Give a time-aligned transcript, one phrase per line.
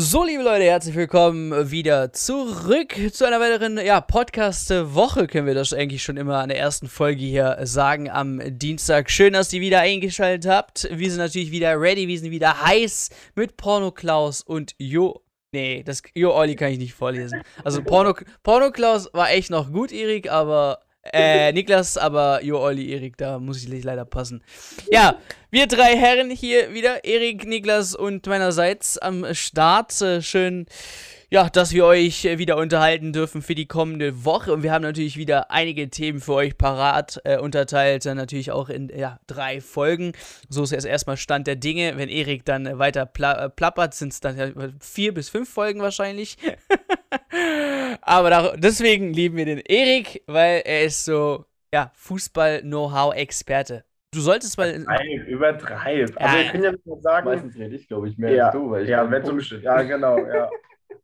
[0.00, 5.72] So, liebe Leute, herzlich willkommen wieder zurück zu einer weiteren ja, Podcast-Woche, können wir das
[5.72, 9.10] eigentlich schon immer an der ersten Folge hier sagen am Dienstag.
[9.10, 10.88] Schön, dass ihr wieder eingeschaltet habt.
[10.92, 15.20] Wir sind natürlich wieder ready, wir sind wieder heiß mit Porno Klaus und Jo.
[15.52, 17.42] Nee, das Jo Olli kann ich nicht vorlesen.
[17.64, 20.78] Also Porno, Porno Klaus war echt noch gut, Erik, aber
[21.12, 24.42] äh, Niklas, aber Jo, Olli, Erik, da muss ich leider passen.
[24.90, 25.16] Ja,
[25.50, 30.00] wir drei Herren hier wieder, Erik, Niklas und meinerseits am Start.
[30.00, 30.66] Äh, schön,
[31.30, 34.52] ja, dass wir euch wieder unterhalten dürfen für die kommende Woche.
[34.52, 38.70] Und wir haben natürlich wieder einige Themen für euch parat, äh, unterteilt, dann natürlich auch
[38.70, 40.12] in ja, drei Folgen.
[40.48, 41.96] So ist jetzt erstmal Stand der Dinge.
[41.96, 46.38] Wenn Erik dann weiter pla äh, plappert, sind es dann vier bis fünf Folgen wahrscheinlich.
[48.02, 53.84] Aber da, deswegen lieben wir den Erik, weil er ist so, ja, Fußball-Know-how-Experte.
[54.12, 54.70] Du solltest mal.
[54.70, 56.10] Übertreib, übertreib.
[56.16, 57.26] Aber ja, wir können ja noch sagen.
[57.26, 59.82] Meistens rede ich, glaube ich, mehr ja, als du, weil ich ja, wenn zum, ja,
[59.82, 60.48] genau, ja.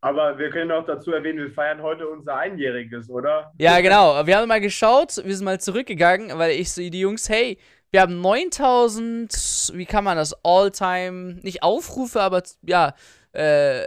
[0.01, 3.53] Aber wir können auch dazu erwähnen, wir feiern heute unser Einjähriges, oder?
[3.59, 4.27] Ja, genau.
[4.27, 7.59] Wir haben mal geschaut, wir sind mal zurückgegangen, weil ich so die Jungs, hey,
[7.91, 12.95] wir haben 9000, wie kann man das, All-Time, nicht Aufrufe, aber ja,
[13.33, 13.83] äh,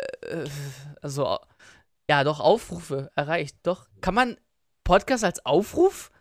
[1.01, 1.37] also
[2.09, 3.57] ja, doch, Aufrufe erreicht.
[3.63, 3.87] Doch.
[4.01, 4.37] Kann man
[4.83, 6.11] Podcast als Aufruf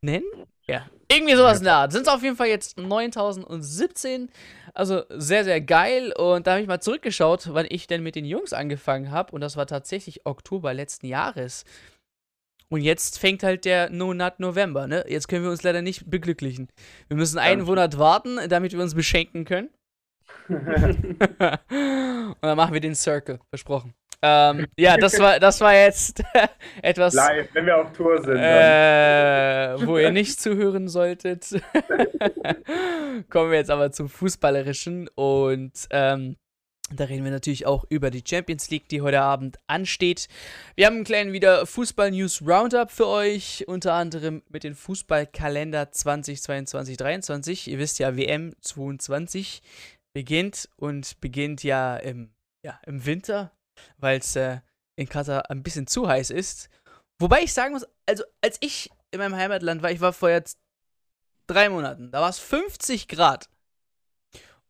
[0.00, 0.24] nennen?
[0.66, 0.88] Ja.
[1.10, 1.92] Irgendwie sowas in der Art.
[1.92, 4.30] Sind es auf jeden Fall jetzt 9017.
[4.72, 6.12] Also sehr, sehr geil.
[6.12, 9.32] Und da habe ich mal zurückgeschaut, wann ich denn mit den Jungs angefangen habe.
[9.32, 11.64] Und das war tatsächlich Oktober letzten Jahres.
[12.70, 15.04] Und jetzt fängt halt der No Nut November, ne?
[15.06, 16.68] Jetzt können wir uns leider nicht beglücklichen.
[17.08, 19.68] Wir müssen einen Monat warten, damit wir uns beschenken können.
[20.48, 23.94] Und dann machen wir den Circle, versprochen.
[24.24, 26.22] Ähm, ja, das war, das war jetzt
[26.82, 27.14] etwas.
[27.14, 28.36] Live, wenn wir auf Tour sind.
[28.36, 31.48] Äh, wo ihr nicht zuhören solltet.
[33.30, 36.36] Kommen wir jetzt aber zum Fußballerischen und ähm,
[36.94, 40.28] da reden wir natürlich auch über die Champions League, die heute Abend ansteht.
[40.76, 47.70] Wir haben einen kleinen wieder Fußball-News Roundup für euch, unter anderem mit dem Fußballkalender 2022-23.
[47.70, 49.62] Ihr wisst ja, WM 22
[50.12, 53.52] beginnt und beginnt ja im, ja, im Winter,
[53.98, 54.60] weil es äh,
[54.96, 56.68] in Katar ein bisschen zu heiß ist.
[57.18, 60.58] Wobei ich sagen muss, also als ich in meinem Heimatland war, ich war vor jetzt
[61.46, 63.48] drei Monaten, da war es 50 Grad.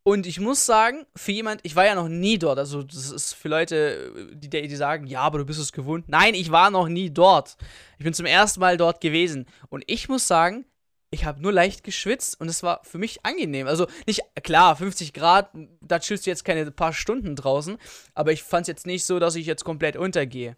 [0.05, 3.35] Und ich muss sagen, für jemand, ich war ja noch nie dort, also das ist
[3.35, 6.09] für Leute, die, die sagen, ja, aber du bist es gewohnt.
[6.09, 7.57] Nein, ich war noch nie dort.
[7.99, 9.47] Ich bin zum ersten Mal dort gewesen.
[9.69, 10.65] Und ich muss sagen,
[11.13, 13.69] ich habe nur leicht geschwitzt und es war für mich angenehm.
[13.69, 15.51] Also nicht, klar, 50 Grad,
[15.83, 17.77] da chillst du jetzt keine paar Stunden draußen,
[18.15, 20.57] aber ich fand es jetzt nicht so, dass ich jetzt komplett untergehe.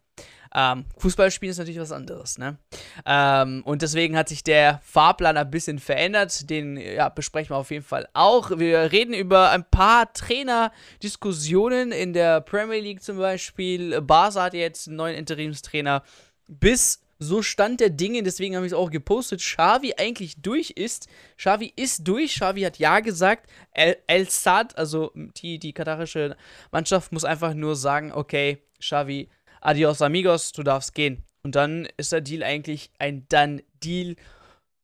[0.55, 2.57] Ähm, Fußballspielen ist natürlich was anderes, ne?
[3.05, 6.49] Ähm, und deswegen hat sich der Fahrplan ein bisschen verändert.
[6.49, 8.57] Den ja, besprechen wir auf jeden Fall auch.
[8.57, 14.01] Wir reden über ein paar Trainerdiskussionen in der Premier League zum Beispiel.
[14.01, 16.05] Barca hat jetzt einen neuen Interimstrainer.
[16.47, 21.09] Bis so stand der Dinge, deswegen habe ich es auch gepostet, Xavi eigentlich durch ist.
[21.37, 23.49] Xavi ist durch, Xavi hat Ja gesagt.
[23.73, 26.37] El, El Sad, also die, die katarische
[26.73, 29.29] Mannschaft, muss einfach nur sagen, okay, Xavi,
[29.61, 31.25] adios amigos, du darfst gehen.
[31.43, 34.17] Und dann ist der Deal eigentlich ein Done-Deal.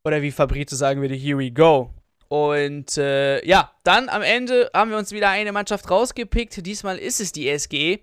[0.04, 1.92] Oder wie Fabrizio sagen würde, here we go.
[2.28, 6.64] Und äh, ja, dann am Ende haben wir uns wieder eine Mannschaft rausgepickt.
[6.64, 8.00] Diesmal ist es die SGE.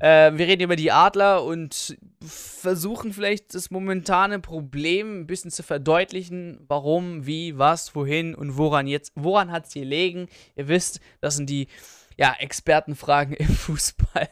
[0.00, 5.62] Äh, wir reden über die Adler und versuchen vielleicht das momentane Problem ein bisschen zu
[5.62, 6.64] verdeutlichen.
[6.68, 10.28] Warum, wie, was, wohin und woran jetzt, woran hat es gelegen?
[10.56, 11.68] Ihr wisst, das sind die
[12.16, 14.28] ja, Expertenfragen im Fußball.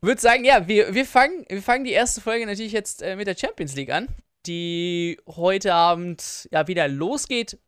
[0.00, 3.26] Würde sagen, ja, wir, wir, fangen, wir fangen die erste Folge natürlich jetzt äh, mit
[3.26, 4.08] der Champions League an,
[4.46, 7.58] die heute Abend ja wieder losgeht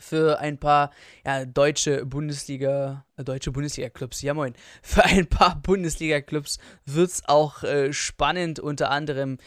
[0.00, 0.90] für ein paar
[1.24, 7.62] ja, deutsche Bundesliga, äh, deutsche Bundesliga-Clubs, ja moin, für ein paar Bundesliga-Clubs wird es auch
[7.62, 9.38] äh, spannend, unter anderem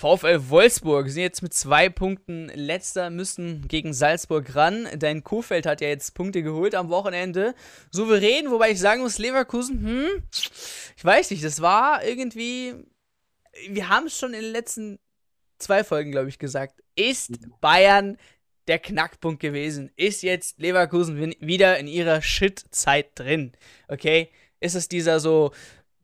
[0.00, 4.88] VfL Wolfsburg sind jetzt mit zwei Punkten letzter, müssen gegen Salzburg ran.
[4.96, 7.54] Dein Kofeld hat ja jetzt Punkte geholt am Wochenende.
[7.90, 10.22] Souverän, wobei ich sagen muss, Leverkusen, hm,
[10.96, 12.74] ich weiß nicht, das war irgendwie,
[13.68, 14.98] wir haben es schon in den letzten
[15.58, 18.16] zwei Folgen, glaube ich, gesagt, ist Bayern
[18.68, 19.90] der Knackpunkt gewesen.
[19.96, 23.52] Ist jetzt Leverkusen wieder in ihrer Shit-Zeit drin?
[23.88, 24.30] Okay?
[24.60, 25.52] Ist es dieser so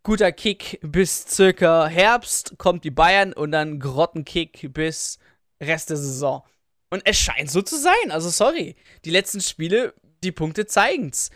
[0.02, 5.18] guter Kick bis circa Herbst, kommt die Bayern und dann Grottenkick bis
[5.60, 6.44] Rest der Saison.
[6.90, 8.10] Und es scheint so zu sein.
[8.10, 8.76] Also, sorry.
[9.04, 11.30] Die letzten Spiele, die Punkte zeigen's.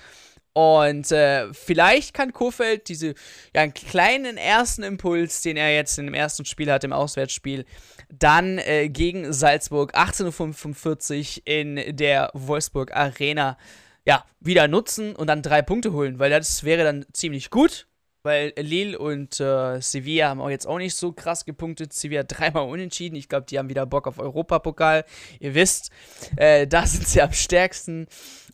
[0.52, 3.14] Und äh, vielleicht kann Kofeld diese
[3.55, 7.64] ja, einen kleinen ersten Impuls, den er jetzt in dem ersten Spiel hat, im Auswärtsspiel,
[8.08, 13.56] dann äh, gegen Salzburg 18.45 Uhr in der Wolfsburg Arena
[14.05, 17.87] ja, wieder nutzen und dann drei Punkte holen, weil das wäre dann ziemlich gut.
[18.23, 21.94] Weil Lille und äh, Sevilla haben auch jetzt auch nicht so krass gepunktet.
[21.94, 23.17] Sevilla dreimal unentschieden.
[23.17, 25.06] Ich glaube, die haben wieder Bock auf Europapokal.
[25.38, 25.91] Ihr wisst,
[26.37, 28.08] äh, da sind sie am stärksten.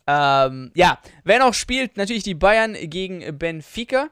[0.07, 4.11] Ähm, ja, wer noch spielt, natürlich die Bayern gegen Benfica.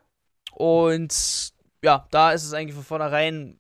[0.53, 1.53] Und
[1.83, 3.59] ja, da ist es eigentlich von vornherein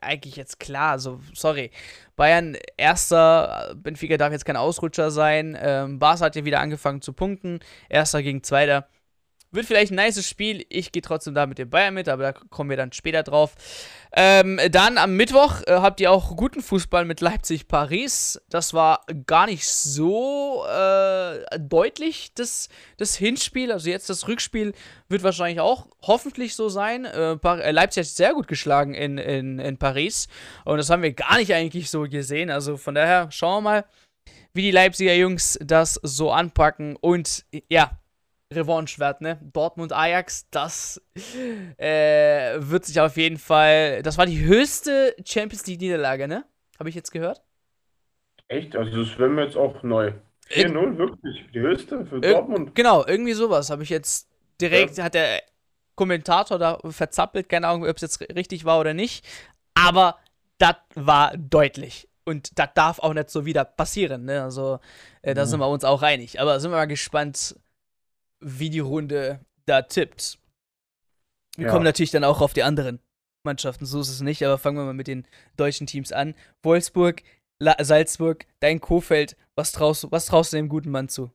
[0.00, 0.92] eigentlich jetzt klar.
[0.92, 1.70] Also, sorry.
[2.16, 5.56] Bayern erster, Benfica darf jetzt kein Ausrutscher sein.
[5.60, 7.60] Ähm, Barca hat ja wieder angefangen zu punkten.
[7.88, 8.88] Erster gegen Zweiter.
[9.54, 10.64] Wird vielleicht ein nices Spiel.
[10.70, 13.54] Ich gehe trotzdem da mit dem Bayern mit, aber da kommen wir dann später drauf.
[14.14, 18.40] Ähm, dann am Mittwoch äh, habt ihr auch guten Fußball mit Leipzig-Paris.
[18.48, 23.72] Das war gar nicht so äh, deutlich, das, das Hinspiel.
[23.72, 24.72] Also jetzt das Rückspiel
[25.10, 27.04] wird wahrscheinlich auch hoffentlich so sein.
[27.04, 30.28] Äh, äh Leipzig hat sehr gut geschlagen in, in, in Paris.
[30.64, 32.50] Und das haben wir gar nicht eigentlich so gesehen.
[32.50, 33.84] Also von daher schauen wir mal,
[34.54, 36.96] wie die Leipziger Jungs das so anpacken.
[36.96, 37.98] Und ja,
[38.54, 39.38] Revanche wert, ne?
[39.52, 41.00] Dortmund Ajax, das
[41.76, 44.02] äh, wird sich auf jeden Fall.
[44.02, 46.44] Das war die höchste Champions League Niederlage, ne?
[46.78, 47.42] Habe ich jetzt gehört?
[48.48, 48.76] Echt?
[48.76, 50.12] Also das wäre mir jetzt auch neu.
[50.50, 51.46] 4-0, wirklich.
[51.54, 52.74] Die höchste für Ir Dortmund.
[52.74, 53.70] Genau, irgendwie sowas.
[53.70, 54.28] Habe ich jetzt
[54.60, 55.04] direkt, ja.
[55.04, 55.42] hat der
[55.94, 59.24] Kommentator da verzappelt, keine Ahnung, ob es jetzt richtig war oder nicht.
[59.74, 60.18] Aber
[60.58, 62.08] das war deutlich.
[62.24, 64.42] Und das darf auch nicht so wieder passieren, ne?
[64.42, 64.78] Also,
[65.22, 65.46] äh, da ja.
[65.46, 66.40] sind wir uns auch einig.
[66.40, 67.56] Aber sind wir mal gespannt,
[68.42, 70.38] wie die Runde da tippt.
[71.56, 71.72] Wir ja.
[71.72, 72.98] kommen natürlich dann auch auf die anderen
[73.44, 76.34] Mannschaften, so ist es nicht, aber fangen wir mal mit den deutschen Teams an.
[76.62, 77.22] Wolfsburg,
[77.58, 81.30] La Salzburg, dein Kofeld, was traust, was traust du dem guten Mann zu?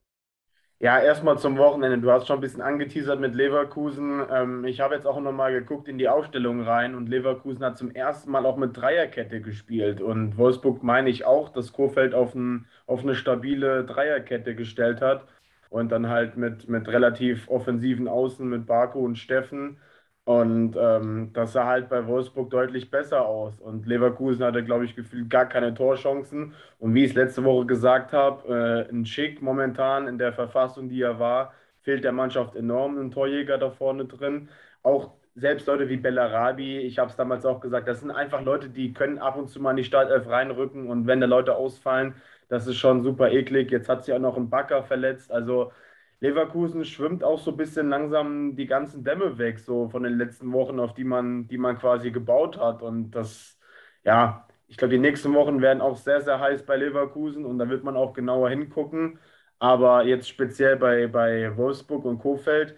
[0.80, 1.98] Ja, erstmal zum Wochenende.
[1.98, 4.22] Du hast schon ein bisschen angeteasert mit Leverkusen.
[4.32, 7.90] Ähm, ich habe jetzt auch nochmal geguckt in die Aufstellung rein und Leverkusen hat zum
[7.90, 10.02] ersten Mal auch mit Dreierkette gespielt.
[10.02, 15.26] Und Wolfsburg meine ich auch, dass Kofeld auf, ein, auf eine stabile Dreierkette gestellt hat.
[15.70, 19.78] Und dann halt mit, mit relativ offensiven Außen mit Barco und Steffen.
[20.26, 23.62] Und ähm, das sah halt bei Wolfsburg deutlich besser aus.
[23.62, 26.54] Und Leverkusen hatte, glaube ich, gefühlt gar keine Torchancen.
[26.80, 30.90] Und wie ich es letzte Woche gesagt habe, äh, ein Schick momentan in der Verfassung,
[30.90, 34.50] die er war, fehlt der Mannschaft enorm ein Torjäger da vorne drin.
[34.84, 38.70] Auch selbst Leute wie Bellarabi, ich habe es damals auch gesagt, das sind einfach Leute,
[38.70, 40.88] die können ab und zu mal in die Startelf reinrücken.
[40.90, 42.16] Und wenn da Leute ausfallen,
[42.48, 43.72] das ist schon super eklig.
[43.72, 45.32] Jetzt hat sie auch noch einen Backer verletzt.
[45.32, 45.72] Also
[46.20, 50.52] Leverkusen schwimmt auch so ein bisschen langsam die ganzen Dämme weg, so von den letzten
[50.54, 52.82] Wochen, auf die man, die man quasi gebaut hat.
[52.82, 53.60] Und das,
[54.04, 57.70] ja, ich glaube, die nächsten Wochen werden auch sehr, sehr heiß bei Leverkusen und da
[57.70, 59.20] wird man auch genauer hingucken.
[59.60, 62.76] Aber jetzt speziell bei, bei Wolfsburg und Kofeld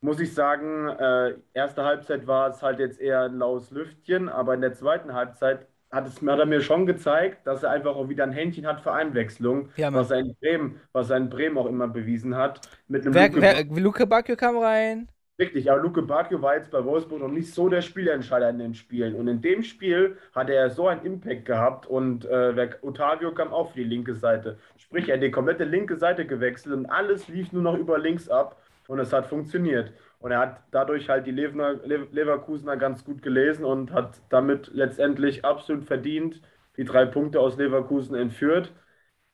[0.00, 4.54] muss ich sagen, äh, erste Halbzeit war es halt jetzt eher ein laues Lüftchen, aber
[4.54, 8.08] in der zweiten Halbzeit hat, es, hat er mir schon gezeigt, dass er einfach auch
[8.08, 11.56] wieder ein Händchen hat für Einwechslung, ja, was, er in Bremen, was er in Bremen
[11.56, 12.60] auch immer bewiesen hat.
[12.88, 15.08] Mit einem wer, Luke, wer, Luke Bacchio kam rein.
[15.36, 18.74] Richtig, aber Luke Bacchio war jetzt bei Wolfsburg noch nicht so der Spielentscheider in den
[18.74, 19.16] Spielen.
[19.16, 23.72] Und in dem Spiel hat er so einen Impact gehabt und äh, Otavio kam auch
[23.72, 24.58] für die linke Seite.
[24.76, 28.28] Sprich, er hat die komplette linke Seite gewechselt und alles lief nur noch über links
[28.28, 29.92] ab und es hat funktioniert.
[30.24, 35.84] Und er hat dadurch halt die Leverkusener ganz gut gelesen und hat damit letztendlich absolut
[35.84, 36.40] verdient
[36.78, 38.72] die drei Punkte aus Leverkusen entführt.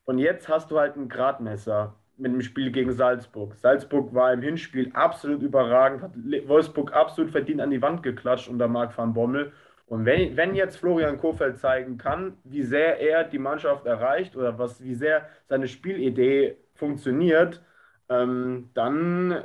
[0.05, 3.55] Und jetzt hast du halt ein Gradmesser mit dem Spiel gegen Salzburg.
[3.55, 6.17] Salzburg war im Hinspiel absolut überragend, hat
[6.49, 9.53] Wolfsburg absolut verdient an die Wand geklatscht unter Marc van Bommel.
[9.87, 14.59] Und wenn, wenn jetzt Florian Kofeld zeigen kann, wie sehr er die Mannschaft erreicht oder
[14.59, 17.62] was, wie sehr seine Spielidee funktioniert,
[18.09, 19.45] ähm, dann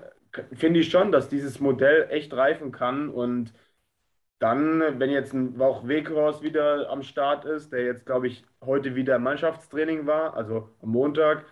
[0.54, 3.54] finde ich schon, dass dieses Modell echt reifen kann und
[4.40, 8.96] dann, wenn jetzt ein auch Weghorst wieder am Start ist, der jetzt, glaube ich, heute
[8.96, 11.46] wieder im Mannschaftstraining war, also am Montag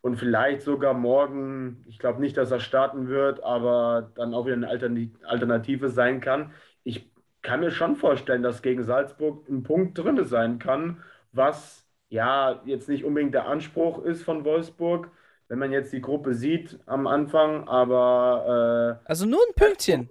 [0.00, 4.56] und vielleicht sogar morgen, ich glaube nicht, dass er starten wird, aber dann auch wieder
[4.56, 6.52] eine Alternative sein kann.
[6.84, 7.10] Ich
[7.42, 11.02] kann mir schon vorstellen, dass gegen Salzburg ein Punkt drin sein kann,
[11.32, 15.10] was ja jetzt nicht unbedingt der Anspruch ist von Wolfsburg,
[15.52, 18.98] wenn man jetzt die Gruppe sieht am Anfang, aber.
[19.04, 20.08] Äh, also nur ein Pünktchen.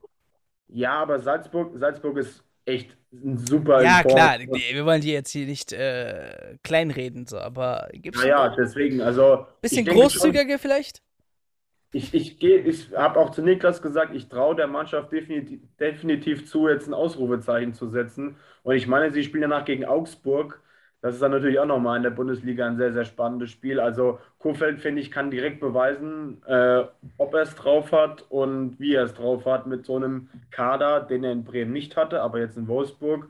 [0.68, 3.82] Ja, aber Salzburg, Salzburg ist echt ein super.
[3.82, 8.22] Ja, klar, wir wollen die jetzt hier nicht äh, kleinreden, so, aber gibt's.
[8.22, 9.48] Naja, deswegen, also.
[9.64, 11.02] Bisschen großzügiger vielleicht?
[11.92, 16.70] Ich, ich, ich habe auch zu Niklas gesagt, ich traue der Mannschaft definitiv, definitiv zu,
[16.70, 18.38] jetzt ein Ausrufezeichen zu setzen.
[18.62, 20.62] Und ich meine, sie spielen danach gegen Augsburg.
[21.02, 23.80] Das ist dann natürlich auch nochmal in der Bundesliga ein sehr, sehr spannendes Spiel.
[23.80, 26.84] Also Kofeld, finde ich, kann direkt beweisen, äh,
[27.18, 31.02] ob er es drauf hat und wie er es drauf hat mit so einem Kader,
[31.02, 33.30] den er in Bremen nicht hatte, aber jetzt in Wolfsburg.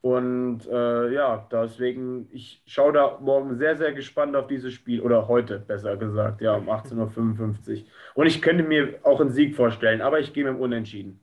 [0.00, 5.28] Und äh, ja, deswegen, ich schaue da morgen sehr, sehr gespannt auf dieses Spiel, oder
[5.28, 7.84] heute besser gesagt, ja, um 18.55 Uhr.
[8.14, 11.20] Und ich könnte mir auch einen Sieg vorstellen, aber ich gehe mit dem Unentschieden.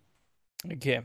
[0.66, 1.04] Okay.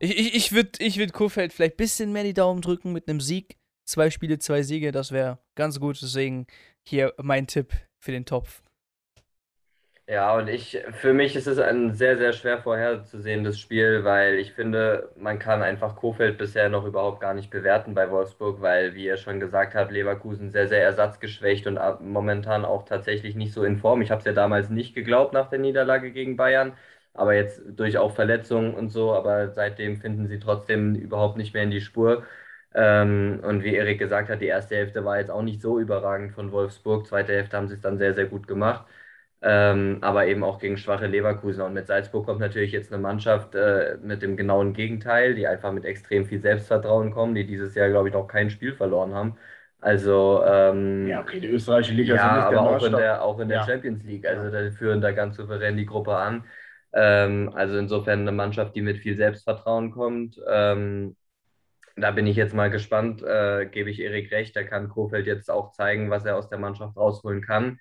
[0.00, 3.08] Ich, ich, ich würde ich würd Kurfeld vielleicht ein bisschen mehr die Daumen drücken mit
[3.08, 3.57] einem Sieg.
[3.88, 6.02] Zwei Spiele, zwei Siege, das wäre ganz gut.
[6.02, 6.46] Deswegen
[6.86, 8.62] hier mein Tipp für den Topf.
[10.06, 14.52] Ja, und ich, für mich ist es ein sehr, sehr schwer vorherzusehendes Spiel, weil ich
[14.54, 19.04] finde, man kann einfach Kofeld bisher noch überhaupt gar nicht bewerten bei Wolfsburg, weil, wie
[19.06, 23.78] ihr schon gesagt habt, Leverkusen sehr, sehr ersatzgeschwächt und momentan auch tatsächlich nicht so in
[23.78, 24.02] Form.
[24.02, 26.74] Ich habe es ja damals nicht geglaubt nach der Niederlage gegen Bayern,
[27.14, 31.62] aber jetzt durch auch Verletzungen und so, aber seitdem finden sie trotzdem überhaupt nicht mehr
[31.64, 32.24] in die Spur.
[32.78, 36.32] Ähm, und wie Erik gesagt hat, die erste Hälfte war jetzt auch nicht so überragend
[36.32, 37.06] von Wolfsburg.
[37.06, 38.86] Zweite Hälfte haben sie es dann sehr, sehr gut gemacht
[39.40, 41.62] ähm, aber eben auch gegen schwache Leverkusen.
[41.62, 45.72] Und mit Salzburg kommt natürlich jetzt eine Mannschaft äh, mit dem genauen Gegenteil, die einfach
[45.72, 49.36] mit extrem viel Selbstvertrauen kommen, die dieses Jahr, glaube ich, noch kein Spiel verloren haben.
[49.80, 53.48] Also, ähm, ja, okay, die österreichische Liga ja, ist aber auch in der, auch in
[53.48, 53.64] der ja.
[53.64, 54.26] Champions League.
[54.26, 56.44] Also, da führen da ganz souverän die Gruppe an.
[56.92, 60.40] Ähm, also, insofern eine Mannschaft, die mit viel Selbstvertrauen kommt.
[60.50, 61.14] Ähm,
[62.00, 64.56] da bin ich jetzt mal gespannt, äh, gebe ich Erik recht.
[64.56, 67.78] Da kann Kofeld jetzt auch zeigen, was er aus der Mannschaft rausholen kann.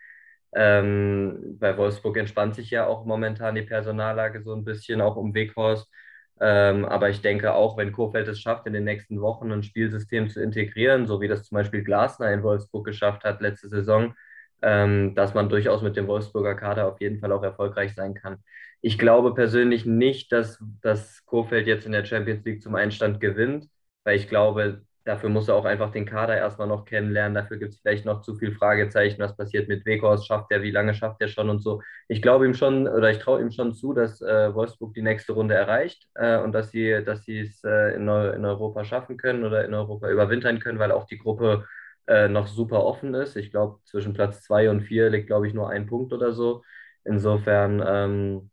[0.55, 5.33] Ähm, bei Wolfsburg entspannt sich ja auch momentan die Personallage so ein bisschen, auch um
[5.33, 5.91] Weghorst.
[6.39, 10.29] Ähm, aber ich denke auch, wenn Kofeld es schafft, in den nächsten Wochen ein Spielsystem
[10.29, 14.13] zu integrieren, so wie das zum Beispiel Glasner in Wolfsburg geschafft hat letzte Saison,
[14.62, 18.38] ähm, dass man durchaus mit dem Wolfsburger Kader auf jeden Fall auch erfolgreich sein kann.
[18.81, 23.67] Ich glaube persönlich nicht, dass, dass Kofeld jetzt in der Champions League zum Einstand gewinnt,
[24.07, 27.33] weil ich glaube, Dafür muss er auch einfach den Kader erstmal noch kennenlernen.
[27.33, 29.21] Dafür gibt es vielleicht noch zu viel Fragezeichen.
[29.21, 30.27] Was passiert mit Weghorst?
[30.27, 30.63] Schafft er?
[30.63, 31.81] Wie lange schafft er schon und so?
[32.09, 35.31] Ich glaube ihm schon oder ich traue ihm schon zu, dass äh, Wolfsburg die nächste
[35.31, 39.63] Runde erreicht äh, und dass sie, dass es äh, in, in, Europa schaffen können oder
[39.63, 41.65] in Europa überwintern können, weil auch die Gruppe
[42.07, 43.37] äh, noch super offen ist.
[43.37, 46.63] Ich glaube, zwischen Platz zwei und vier liegt, glaube ich, nur ein Punkt oder so.
[47.05, 48.51] Insofern ähm,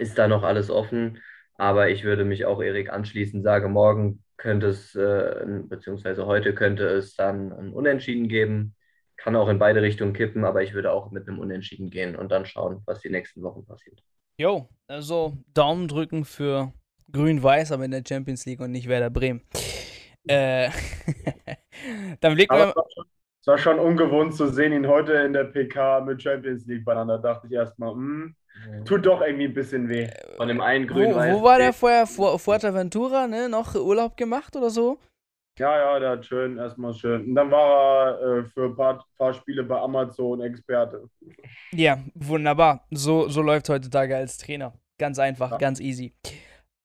[0.00, 1.22] ist da noch alles offen.
[1.56, 6.86] Aber ich würde mich auch Erik anschließen, sage, morgen könnte es, äh, beziehungsweise heute könnte
[6.86, 8.74] es dann ein Unentschieden geben.
[9.16, 12.30] Kann auch in beide Richtungen kippen, aber ich würde auch mit einem Unentschieden gehen und
[12.30, 14.02] dann schauen, was die nächsten Wochen passiert.
[14.36, 16.72] Jo, also Daumen drücken für
[17.12, 19.42] Grün-Weiß, aber in der Champions League und nicht Werder Bremen.
[20.26, 20.70] Äh,
[22.20, 22.74] dann blicken wir.
[23.40, 27.18] Es war schon ungewohnt zu sehen, ihn heute in der PK mit Champions League beieinander.
[27.18, 28.34] Da dachte ich erstmal, hm,
[28.84, 30.08] Tut doch irgendwie ein bisschen weh.
[30.36, 32.06] Von dem einen grün Wo, wo war der vorher?
[32.06, 33.48] Fu Fuerteventura, ne?
[33.48, 34.98] Noch Urlaub gemacht oder so?
[35.58, 37.26] Ja, ja, der hat schön, erstmal schön.
[37.26, 41.08] Und dann war er äh, für ein paar, paar Spiele bei Amazon Experte.
[41.72, 42.86] Ja, wunderbar.
[42.90, 44.72] So, so läuft heutzutage als Trainer.
[44.98, 45.58] Ganz einfach, ja.
[45.58, 46.12] ganz easy.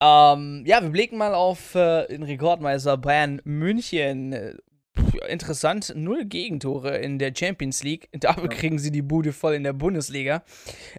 [0.01, 4.57] Ähm, ja, wir blicken mal auf äh, den Rekordmeister Bayern München
[5.29, 8.09] interessant, null Gegentore in der Champions League.
[8.11, 8.49] Dafür ja.
[8.49, 10.43] kriegen sie die Bude voll in der Bundesliga,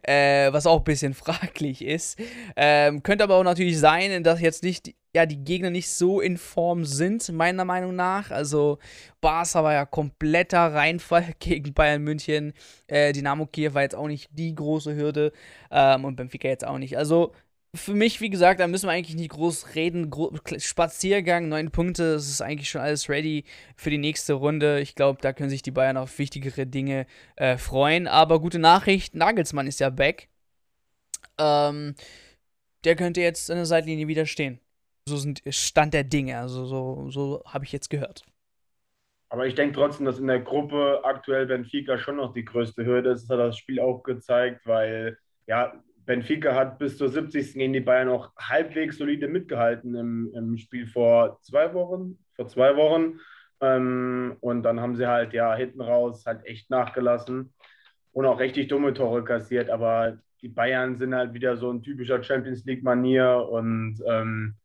[0.02, 2.18] äh, was auch ein bisschen fraglich ist.
[2.56, 6.36] Ähm, könnte aber auch natürlich sein, dass jetzt nicht, ja, die Gegner nicht so in
[6.38, 8.30] Form sind, meiner Meinung nach.
[8.30, 8.78] Also
[9.20, 12.52] Barca war ja kompletter Reinfall gegen Bayern München.
[12.86, 15.32] Äh, Dynamo Kiew war jetzt auch nicht die große Hürde
[15.70, 16.96] ähm, und Benfica jetzt auch nicht.
[16.96, 17.32] Also
[17.74, 20.10] für mich, wie gesagt, da müssen wir eigentlich nicht groß reden.
[20.10, 23.44] Gro Spaziergang, neun Punkte, das ist eigentlich schon alles ready
[23.76, 24.80] für die nächste Runde.
[24.80, 28.08] Ich glaube, da können sich die Bayern auf wichtigere Dinge äh, freuen.
[28.08, 30.28] Aber gute Nachricht, Nagelsmann ist ja back.
[31.38, 31.94] Ähm,
[32.84, 34.60] der könnte jetzt an der Seitlinie wieder stehen.
[35.06, 38.24] So sind Stand der Dinge, also so, so habe ich jetzt gehört.
[39.28, 43.10] Aber ich denke trotzdem, dass in der Gruppe aktuell Benfica schon noch die größte Hürde
[43.10, 43.22] ist.
[43.22, 45.72] Das hat das Spiel auch gezeigt, weil ja,
[46.10, 47.54] Benfica hat bis zur 70.
[47.54, 52.18] gegen die Bayern auch halbwegs solide mitgehalten im, im Spiel vor zwei Wochen.
[52.34, 53.20] Vor zwei Wochen.
[53.60, 57.54] Ähm, und dann haben sie halt ja hinten raus halt echt nachgelassen
[58.10, 59.70] und auch richtig dumme Tore kassiert.
[59.70, 64.56] Aber die Bayern sind halt wieder so ein typischer Champions League-Manier und ähm,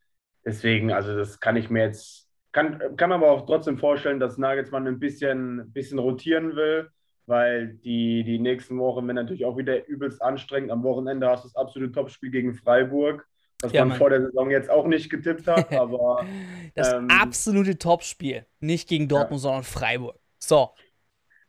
[0.43, 4.39] deswegen, also das kann ich mir jetzt, kann, kann man aber auch trotzdem vorstellen, dass
[4.39, 6.89] Nagelsmann ein bisschen, bisschen rotieren will
[7.27, 10.71] weil die, die nächsten Wochen werden natürlich auch wieder übelst anstrengend.
[10.71, 13.27] Am Wochenende hast du das absolute Topspiel gegen Freiburg,
[13.61, 13.97] was ja, man Mann.
[13.97, 15.71] vor der Saison jetzt auch nicht getippt hat.
[15.77, 16.25] Aber,
[16.75, 18.45] das ähm, absolute Topspiel.
[18.59, 19.49] Nicht gegen Dortmund, ja.
[19.49, 20.19] sondern Freiburg.
[20.39, 20.69] So.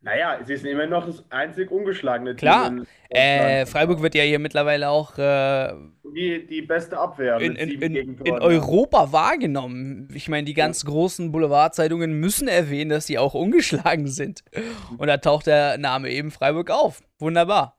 [0.07, 2.37] Naja, sie sind immer noch das einzig ungeschlagene.
[2.37, 2.39] Team.
[2.39, 2.73] Klar,
[3.11, 5.73] äh, Freiburg wird ja hier mittlerweile auch äh,
[6.15, 10.09] die, die beste Abwehr in, in, in, in Europa wahrgenommen.
[10.15, 10.91] Ich meine, die ganz ja.
[10.91, 14.45] großen Boulevardzeitungen müssen erwähnen, dass sie auch ungeschlagen sind.
[14.97, 17.03] Und da taucht der Name eben Freiburg auf.
[17.19, 17.77] Wunderbar.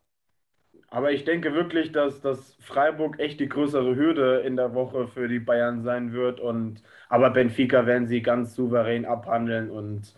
[0.89, 5.29] Aber ich denke wirklich, dass, dass Freiburg echt die größere Hürde in der Woche für
[5.29, 6.41] die Bayern sein wird.
[6.41, 10.13] Und, aber Benfica werden sie ganz souverän abhandeln und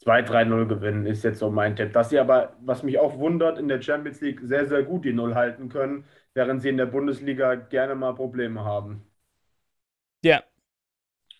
[0.00, 1.92] 2-3-0 gewinnen, ist jetzt so mein Tipp.
[1.92, 5.12] Dass sie aber, was mich auch wundert, in der Champions League sehr, sehr gut die
[5.12, 6.04] Null halten können,
[6.34, 9.04] während sie in der Bundesliga gerne mal Probleme haben.
[10.22, 10.42] Ja.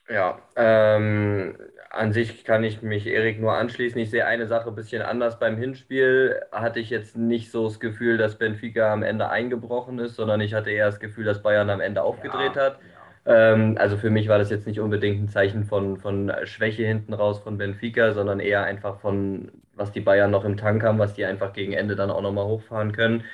[0.08, 1.56] Ja, ähm,
[1.90, 4.00] an sich kann ich mich Erik nur anschließen.
[4.00, 5.38] Ich sehe eine Sache ein bisschen anders.
[5.38, 10.16] Beim Hinspiel hatte ich jetzt nicht so das Gefühl, dass Benfica am Ende eingebrochen ist,
[10.16, 12.80] sondern ich hatte eher das Gefühl, dass Bayern am Ende aufgedreht ja, hat.
[13.26, 17.12] Ähm, also für mich war das jetzt nicht unbedingt ein Zeichen von, von Schwäche hinten
[17.14, 21.14] raus von Benfica, sondern eher einfach von, was die Bayern noch im Tank haben, was
[21.14, 23.24] die einfach gegen Ende dann auch nochmal hochfahren können.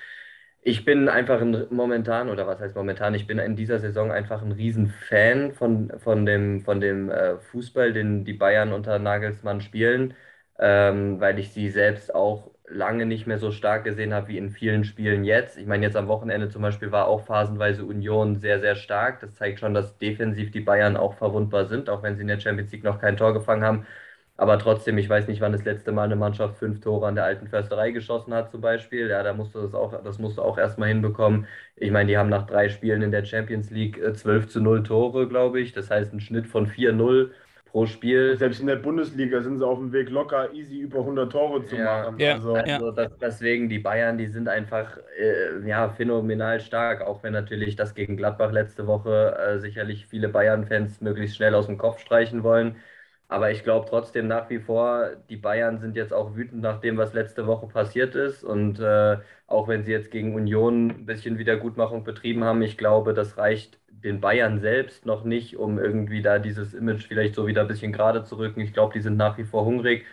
[0.62, 4.42] Ich bin einfach ein, momentan, oder was heißt momentan, ich bin in dieser Saison einfach
[4.42, 10.14] ein Riesenfan von, von dem, von dem äh, Fußball, den die Bayern unter Nagelsmann spielen,
[10.58, 14.50] ähm, weil ich sie selbst auch lange nicht mehr so stark gesehen habe wie in
[14.50, 15.56] vielen Spielen jetzt.
[15.58, 19.20] Ich meine, jetzt am Wochenende zum Beispiel war auch phasenweise Union sehr, sehr stark.
[19.20, 22.40] Das zeigt schon, dass defensiv die Bayern auch verwundbar sind, auch wenn sie in der
[22.40, 23.86] Champions League noch kein Tor gefangen haben.
[24.38, 27.24] Aber trotzdem, ich weiß nicht, wann das letzte Mal eine Mannschaft fünf Tore an der
[27.24, 29.08] alten Försterei geschossen hat, zum Beispiel.
[29.08, 31.46] Ja, da musst du das auch, das musst du auch erstmal hinbekommen.
[31.76, 34.82] Ich meine, die haben nach drei Spielen in der Champions League 12 äh, zu 0
[34.82, 35.72] Tore, glaube ich.
[35.72, 37.30] Das heißt, ein Schnitt von 4-0
[37.66, 38.36] pro Spiel.
[38.36, 41.76] Selbst in der Bundesliga sind sie auf dem Weg locker easy über 100 Tore zu
[41.76, 42.18] ja, machen.
[42.18, 47.22] Ja, also, also das, deswegen die Bayern, die sind einfach äh, ja, phänomenal stark, auch
[47.22, 51.78] wenn natürlich das gegen Gladbach letzte Woche äh, sicherlich viele Bayern-Fans möglichst schnell aus dem
[51.78, 52.76] Kopf streichen wollen.
[53.28, 56.96] Aber ich glaube trotzdem nach wie vor, die Bayern sind jetzt auch wütend nach dem,
[56.96, 58.44] was letzte Woche passiert ist.
[58.44, 59.18] Und äh,
[59.48, 63.78] auch wenn sie jetzt gegen Union ein bisschen Wiedergutmachung betrieben haben, ich glaube, das reicht
[64.04, 67.92] den Bayern selbst noch nicht, um irgendwie da dieses Image vielleicht so wieder ein bisschen
[67.92, 68.60] gerade zu rücken.
[68.60, 70.04] Ich glaube, die sind nach wie vor hungrig,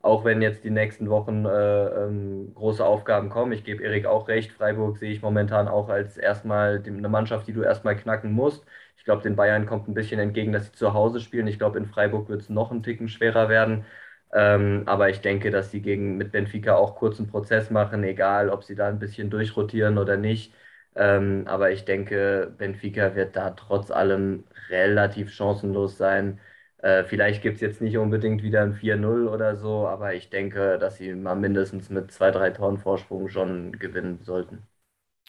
[0.00, 3.52] auch wenn jetzt die nächsten Wochen äh, ähm, große Aufgaben kommen.
[3.52, 7.52] Ich gebe Erik auch recht, Freiburg sehe ich momentan auch als erstmal eine Mannschaft, die
[7.52, 8.64] du erstmal knacken musst.
[8.96, 11.46] Ich glaube, den Bayern kommt ein bisschen entgegen, dass sie zu Hause spielen.
[11.46, 13.84] Ich glaube, in Freiburg wird es noch ein Ticken schwerer werden.
[14.32, 18.64] Ähm, aber ich denke, dass sie gegen, mit Benfica auch kurzen Prozess machen, egal ob
[18.64, 20.54] sie da ein bisschen durchrotieren oder nicht.
[20.94, 26.40] Ähm, aber ich denke, Benfica wird da trotz allem relativ chancenlos sein.
[26.78, 30.78] Äh, vielleicht gibt es jetzt nicht unbedingt wieder ein 4-0 oder so, aber ich denke,
[30.78, 34.66] dass sie mal mindestens mit zwei, drei Toren Vorsprung schon gewinnen sollten.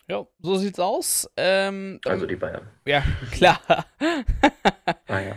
[0.10, 1.30] Ja, so sieht's aus.
[1.38, 2.68] Ähm, also die Bayern.
[2.86, 3.60] Ja, klar.
[5.08, 5.36] ah, ja.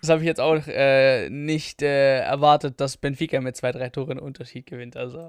[0.00, 4.18] Das habe ich jetzt auch äh, nicht äh, erwartet, dass Benfica mit zwei, drei Toren
[4.18, 4.96] Unterschied gewinnt.
[4.96, 5.28] Also,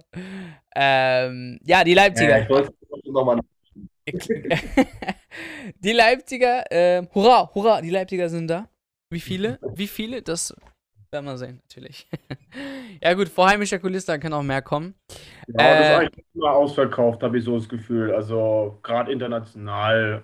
[0.73, 2.37] ähm, ja, die Leipziger.
[2.37, 2.73] Ja, ich wollte
[3.11, 3.41] nochmal.
[5.79, 8.67] die Leipziger, äh, hurra, hurra, die Leipziger sind da.
[9.09, 9.59] Wie viele?
[9.75, 10.21] Wie viele?
[10.21, 10.55] Das
[11.11, 12.07] werden wir sehen, natürlich.
[13.01, 14.95] ja, gut, vor heimischer Kulisse kann auch mehr kommen.
[15.47, 18.13] Ja, äh, das ist eigentlich immer ausverkauft, habe ich so das Gefühl.
[18.13, 20.23] Also, gerade international.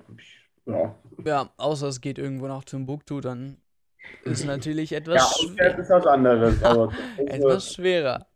[0.65, 0.95] Ja.
[1.25, 3.57] ja, außer es geht irgendwo nach Timbuktu, dann
[4.23, 5.77] ist natürlich etwas ja, schwer.
[5.77, 6.63] ist was anderes.
[6.63, 8.26] Aber etwas schwerer.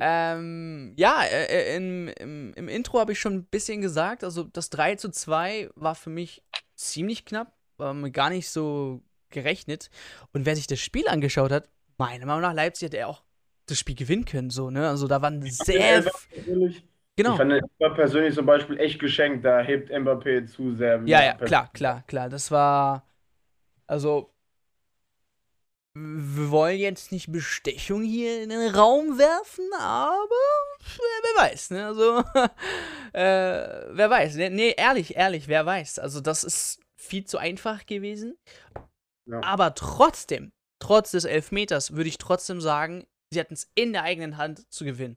[0.00, 4.44] Ähm, ja, äh, äh, im, im, im Intro habe ich schon ein bisschen gesagt, also
[4.44, 6.42] das 3 zu 2 war für mich
[6.74, 9.90] ziemlich knapp, war mir gar nicht so gerechnet.
[10.32, 13.22] Und wer sich das Spiel angeschaut hat, meiner Meinung nach Leipzig hätte er auch
[13.66, 14.88] das Spiel gewinnen können, so, ne?
[14.88, 16.04] Also da waren sehr.
[17.16, 17.32] Genau.
[17.32, 21.02] Ich fand das persönlich zum Beispiel echt geschenkt, da hebt Mbappé zu sehr.
[21.04, 22.28] Ja, ja, klar, klar, klar.
[22.28, 23.06] Das war.
[23.86, 24.32] Also.
[26.00, 30.28] Wir wollen jetzt nicht Bestechung hier in den Raum werfen, aber
[30.96, 31.86] wer weiß, ne?
[31.86, 32.18] Also,
[33.12, 34.36] äh, wer weiß.
[34.36, 35.98] Ne, nee, ehrlich, ehrlich, wer weiß.
[35.98, 38.36] Also, das ist viel zu einfach gewesen.
[39.42, 44.36] Aber trotzdem, trotz des Elfmeters, würde ich trotzdem sagen, sie hatten es in der eigenen
[44.36, 45.16] Hand zu gewinnen.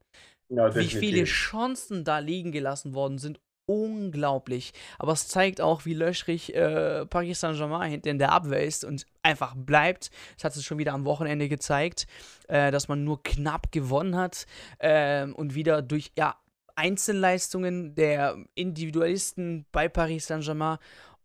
[0.49, 4.73] Ja, wie viele Chancen da liegen gelassen worden sind, unglaublich.
[4.99, 9.05] Aber es zeigt auch, wie löchrig äh, Paris Saint-Germain hinter in der Abwehr ist und
[9.23, 10.11] einfach bleibt.
[10.35, 12.07] Das hat es schon wieder am Wochenende gezeigt,
[12.47, 14.45] äh, dass man nur knapp gewonnen hat
[14.79, 16.35] äh, und wieder durch ja,
[16.75, 20.77] Einzelleistungen der Individualisten bei Paris Saint-Germain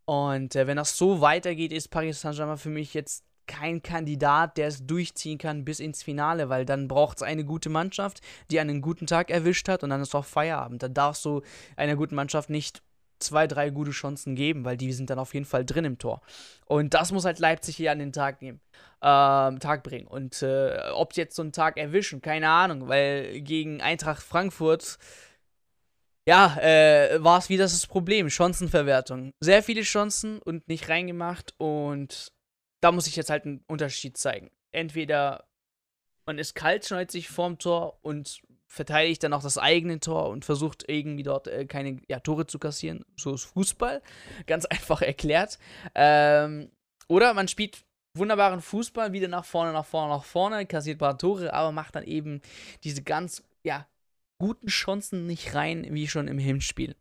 [0.07, 4.69] und äh, wenn das so weitergeht, ist Paris Saint-Germain für mich jetzt kein Kandidat, der
[4.69, 8.81] es durchziehen kann bis ins Finale, weil dann braucht es eine gute Mannschaft, die einen
[8.81, 10.83] guten Tag erwischt hat und dann ist auch Feierabend.
[10.83, 11.43] Da darfst du
[11.77, 12.83] einer guten Mannschaft nicht
[13.19, 16.21] zwei, drei gute Chancen geben, weil die sind dann auf jeden Fall drin im Tor.
[16.67, 18.61] Und das muss halt Leipzig hier an den Tag nehmen,
[19.01, 20.07] äh, Tag bringen.
[20.07, 24.99] Und äh, ob sie jetzt so einen Tag erwischen, keine Ahnung, weil gegen Eintracht Frankfurt
[26.29, 28.29] ja, äh, war es wieder das Problem.
[28.29, 29.33] Chancenverwertung.
[29.41, 31.55] Sehr viele Chancen und nicht reingemacht.
[31.57, 32.33] Und
[32.81, 34.51] da muss ich jetzt halt einen Unterschied zeigen.
[34.73, 35.45] Entweder
[36.27, 40.45] man ist kalt, schneidet sich vorm Tor und verteidigt dann auch das eigene Tor und
[40.45, 43.05] versucht irgendwie dort äh, keine ja, Tore zu kassieren.
[43.17, 44.03] So ist Fußball.
[44.47, 45.59] Ganz einfach erklärt.
[45.95, 46.71] Ähm,
[47.09, 47.85] oder man spielt
[48.15, 51.95] wunderbaren Fußball, wieder nach vorne, nach vorne, nach vorne, kassiert ein paar Tore, aber macht
[51.95, 52.41] dann eben
[52.83, 53.87] diese ganz, ja,
[54.39, 56.97] guten Chancen nicht rein, wie schon im Hinspiel.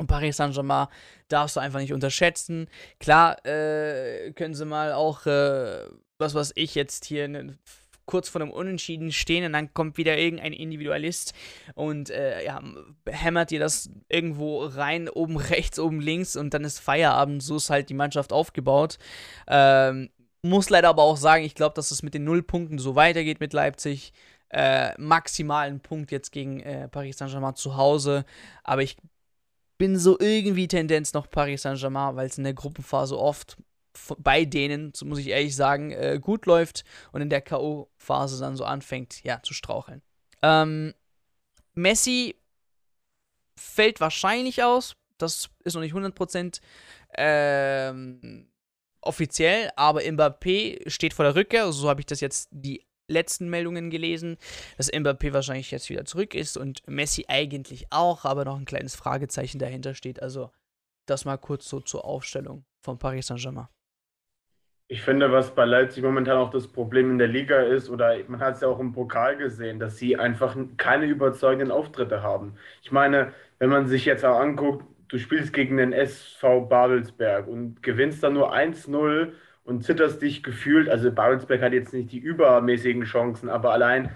[0.00, 0.88] Und Paris Saint-Germain
[1.28, 2.68] darfst du einfach nicht unterschätzen.
[3.00, 5.84] Klar, äh, können sie mal auch, äh,
[6.16, 7.58] was weiß ich, jetzt hier ne,
[8.06, 11.34] kurz vor dem Unentschieden stehen und dann kommt wieder irgendein Individualist
[11.74, 12.62] und äh, ja,
[13.06, 17.42] hämmert dir das irgendwo rein, oben rechts, oben links und dann ist Feierabend.
[17.42, 18.96] So ist halt die Mannschaft aufgebaut.
[19.48, 20.08] Ähm,
[20.40, 23.52] muss leider aber auch sagen, ich glaube, dass es mit den Nullpunkten so weitergeht mit
[23.52, 24.14] Leipzig.
[24.48, 28.24] Äh, maximalen Punkt jetzt gegen äh, Paris Saint-Germain zu Hause.
[28.64, 28.96] Aber ich
[29.80, 33.56] bin so irgendwie Tendenz noch Paris Saint-Germain, weil es in der Gruppenphase oft
[34.18, 38.56] bei denen, so muss ich ehrlich sagen, äh, gut läuft und in der K.O.-Phase dann
[38.56, 40.02] so anfängt, ja, zu straucheln.
[40.42, 40.92] Ähm,
[41.72, 42.36] Messi
[43.56, 44.96] fällt wahrscheinlich aus.
[45.16, 46.60] Das ist noch nicht 100%
[47.16, 48.50] ähm,
[49.00, 51.72] offiziell, aber Mbappé steht vor der Rückkehr.
[51.72, 54.38] so habe ich das jetzt die letzten Meldungen gelesen,
[54.76, 58.94] dass Mbappé wahrscheinlich jetzt wieder zurück ist und Messi eigentlich auch, aber noch ein kleines
[58.94, 60.22] Fragezeichen dahinter steht.
[60.22, 60.50] Also
[61.06, 63.68] das mal kurz so zur Aufstellung von Paris Saint-Germain.
[64.92, 68.40] Ich finde, was bei Leipzig momentan auch das Problem in der Liga ist, oder man
[68.40, 72.56] hat es ja auch im Pokal gesehen, dass sie einfach keine überzeugenden Auftritte haben.
[72.82, 77.84] Ich meine, wenn man sich jetzt auch anguckt, du spielst gegen den SV Babelsberg und
[77.84, 79.32] gewinnst dann nur 1-0
[79.70, 80.88] und zitterst dich gefühlt.
[80.88, 84.10] Also Babelsberg hat jetzt nicht die übermäßigen Chancen, aber allein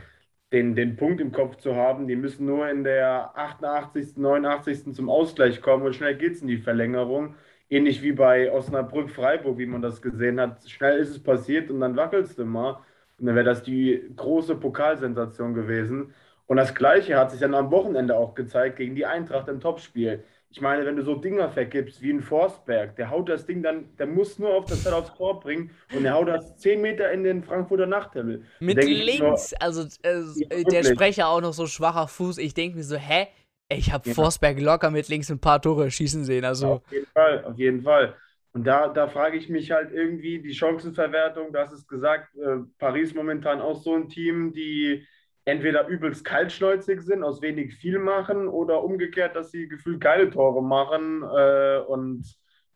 [0.52, 4.94] den, den Punkt im Kopf zu haben, die müssen nur in der 88., 89.
[4.94, 7.34] zum Ausgleich kommen und schnell geht es in die Verlängerung
[7.70, 10.68] ähnlich wie bei Osnabrück Freiburg, wie man das gesehen hat.
[10.68, 12.80] Schnell ist es passiert und dann wackelst du mal.
[13.18, 16.14] Und dann wäre das die große Pokalsensation gewesen.
[16.46, 20.24] Und das Gleiche hat sich dann am Wochenende auch gezeigt gegen die Eintracht im Topspiel.
[20.54, 23.88] Ich meine, wenn du so Dinger vergibst wie ein Forsberg, der haut das Ding dann,
[23.98, 27.10] der muss nur auf das Feld aufs Tor bringen und der haut das 10 Meter
[27.10, 28.44] in den Frankfurter Nachthimmel.
[28.60, 32.38] Mit links, nur, also äh, der Sprecher auch noch so schwacher Fuß.
[32.38, 33.26] Ich denke mir so, hä?
[33.68, 34.14] Ich habe ja.
[34.14, 36.44] Forsberg locker mit links ein paar Tore schießen sehen.
[36.44, 36.74] Also.
[36.74, 38.14] Auf jeden Fall, auf jeden Fall.
[38.52, 42.58] Und da, da frage ich mich halt irgendwie, die Chancenverwertung, du hast es gesagt, äh,
[42.78, 45.04] Paris momentan auch so ein Team, die
[45.44, 50.62] entweder übelst kaltschneuzig sind, aus wenig viel machen oder umgekehrt, dass sie gefühlt geile Tore
[50.62, 52.24] machen äh, und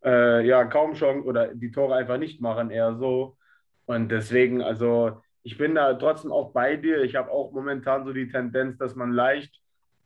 [0.05, 3.37] äh, ja, kaum Chancen oder die Tore einfach nicht machen, eher so.
[3.87, 7.03] Und deswegen, also ich bin da trotzdem auch bei dir.
[7.03, 9.63] Ich habe auch momentan so die Tendenz, dass man leicht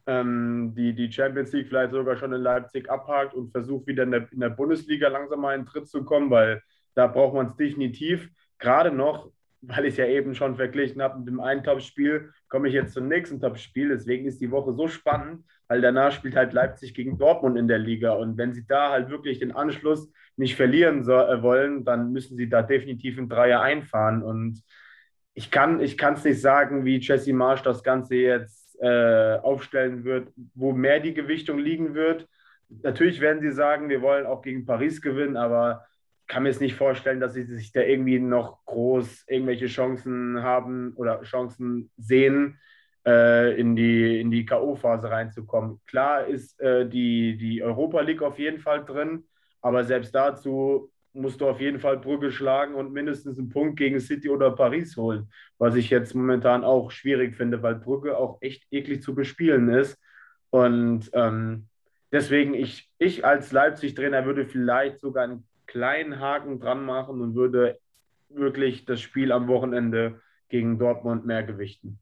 [0.07, 4.13] ähm, die, die Champions League vielleicht sogar schon in Leipzig abhakt und versucht wieder in
[4.13, 6.63] der, in der Bundesliga langsam mal in den Tritt zu kommen, weil
[6.95, 8.29] da braucht man es definitiv.
[8.59, 9.31] Gerade noch,
[9.63, 12.93] weil ich es ja eben schon verglichen habe mit dem einen Top-Spiel, komme ich jetzt
[12.93, 13.89] zum nächsten Top-Spiel.
[13.89, 17.79] Deswegen ist die Woche so spannend, weil danach spielt halt Leipzig gegen Dortmund in der
[17.79, 18.13] Liga.
[18.13, 22.37] Und wenn sie da halt wirklich den Anschluss nicht verlieren so, äh, wollen, dann müssen
[22.37, 24.23] sie da definitiv ein Dreier einfahren.
[24.23, 24.63] Und
[25.33, 30.73] ich kann es nicht sagen, wie Jesse Marsch das Ganze jetzt äh, aufstellen wird, wo
[30.73, 32.29] mehr die Gewichtung liegen wird.
[32.83, 35.87] Natürlich werden sie sagen, wir wollen auch gegen Paris gewinnen, aber
[36.33, 40.95] kann mir jetzt nicht vorstellen, dass sie sich da irgendwie noch groß irgendwelche Chancen haben
[40.97, 42.59] oder Chancen sehen,
[43.07, 45.83] äh, in die, in die K.O.-Phase reinzukommen.
[45.87, 49.25] Klar ist äh, die, die Europa League auf jeden Fall drin,
[49.61, 54.01] aber selbst dazu musst du auf jeden Fall Brücke schlagen und mindestens einen Punkt gegen
[54.01, 58.65] City oder Paris holen, was ich jetzt momentan auch schwierig finde, weil Brücke auch echt
[58.71, 59.99] eklig zu bespielen ist.
[60.49, 61.69] Und ähm,
[62.11, 67.81] deswegen, ich, ich als Leipzig-Trainer würde vielleicht sogar einen kleinen Haken dran machen und würde
[68.31, 72.01] wirklich das Spiel am Wochenende gegen Dortmund mehr gewichten.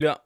[0.00, 0.20] Ja,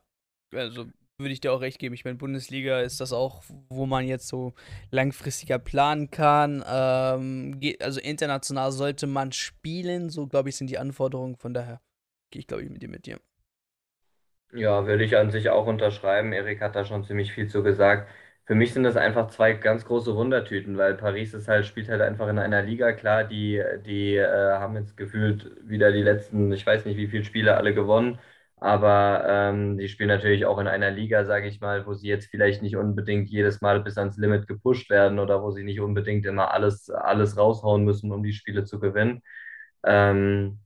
[0.54, 0.86] also
[1.18, 1.94] würde ich dir auch recht geben.
[1.94, 4.54] Ich meine, Bundesliga ist das auch, wo man jetzt so
[4.90, 6.64] langfristiger planen kann.
[6.66, 11.36] Ähm, also international sollte man spielen, so glaube ich, sind die Anforderungen.
[11.36, 11.80] Von daher
[12.30, 13.20] gehe ich, glaube ich, mit dir mit dir.
[14.54, 16.32] Ja, würde ich an sich auch unterschreiben.
[16.32, 18.08] Erik hat da schon ziemlich viel zu gesagt.
[18.52, 22.02] Für mich sind das einfach zwei ganz große Wundertüten, weil Paris ist halt, spielt halt
[22.02, 24.26] einfach in einer Liga, klar, die, die äh,
[24.58, 28.18] haben jetzt gefühlt wieder die letzten, ich weiß nicht, wie viele Spiele alle gewonnen.
[28.56, 32.26] Aber ähm, die spielen natürlich auch in einer Liga, sage ich mal, wo sie jetzt
[32.30, 36.26] vielleicht nicht unbedingt jedes Mal bis ans Limit gepusht werden oder wo sie nicht unbedingt
[36.26, 39.22] immer alles, alles raushauen müssen, um die Spiele zu gewinnen.
[39.84, 40.60] Ähm,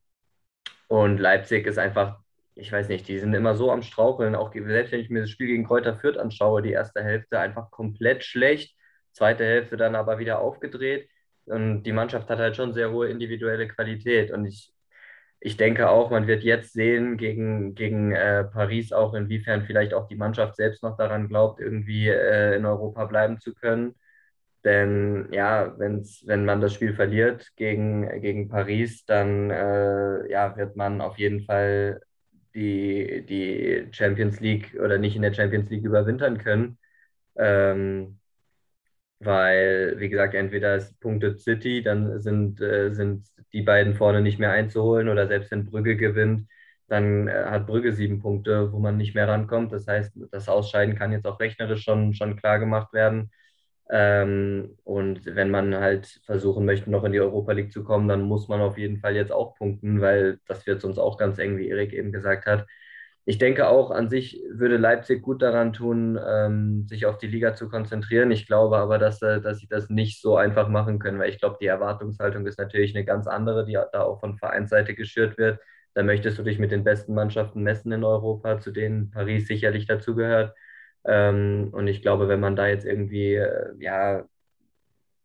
[0.88, 2.20] und Leipzig ist einfach,
[2.56, 4.34] ich weiß nicht, die sind immer so am Straucheln.
[4.34, 7.70] Auch selbst wenn ich mir das Spiel gegen Kräuter Fürth anschaue, die erste Hälfte einfach
[7.70, 8.76] komplett schlecht,
[9.12, 11.08] zweite Hälfte dann aber wieder aufgedreht.
[11.46, 14.30] Und die Mannschaft hat halt schon sehr hohe individuelle Qualität.
[14.32, 14.72] Und ich
[15.40, 20.08] ich denke auch, man wird jetzt sehen gegen, gegen äh, Paris auch, inwiefern vielleicht auch
[20.08, 23.94] die Mannschaft selbst noch daran glaubt, irgendwie äh, in Europa bleiben zu können.
[24.64, 30.76] Denn ja, wenn's, wenn man das Spiel verliert gegen, gegen Paris, dann äh, ja, wird
[30.76, 32.00] man auf jeden Fall
[32.56, 36.78] die, die Champions League oder nicht in der Champions League überwintern können.
[37.36, 38.20] Ähm,
[39.18, 44.38] weil, wie gesagt, entweder es punktet City, dann sind, äh, sind die beiden vorne nicht
[44.38, 46.46] mehr einzuholen oder selbst wenn Brügge gewinnt,
[46.88, 49.72] dann äh, hat Brügge sieben Punkte, wo man nicht mehr rankommt.
[49.72, 53.30] Das heißt, das Ausscheiden kann jetzt auch rechnerisch schon, schon klar gemacht werden.
[53.90, 58.22] Ähm, und wenn man halt versuchen möchte, noch in die Europa League zu kommen, dann
[58.22, 61.56] muss man auf jeden Fall jetzt auch punkten, weil das wird sonst auch ganz eng,
[61.58, 62.66] wie Erik eben gesagt hat.
[63.28, 67.54] Ich denke auch, an sich würde Leipzig gut daran tun, ähm, sich auf die Liga
[67.54, 68.30] zu konzentrieren.
[68.30, 71.40] Ich glaube aber, dass, äh, dass sie das nicht so einfach machen können, weil ich
[71.40, 75.58] glaube, die Erwartungshaltung ist natürlich eine ganz andere, die da auch von Vereinsseite geschürt wird.
[75.94, 79.86] Da möchtest du dich mit den besten Mannschaften messen in Europa, zu denen Paris sicherlich
[79.86, 80.54] dazugehört.
[81.06, 84.24] Ähm, und ich glaube, wenn man da jetzt irgendwie, äh, ja,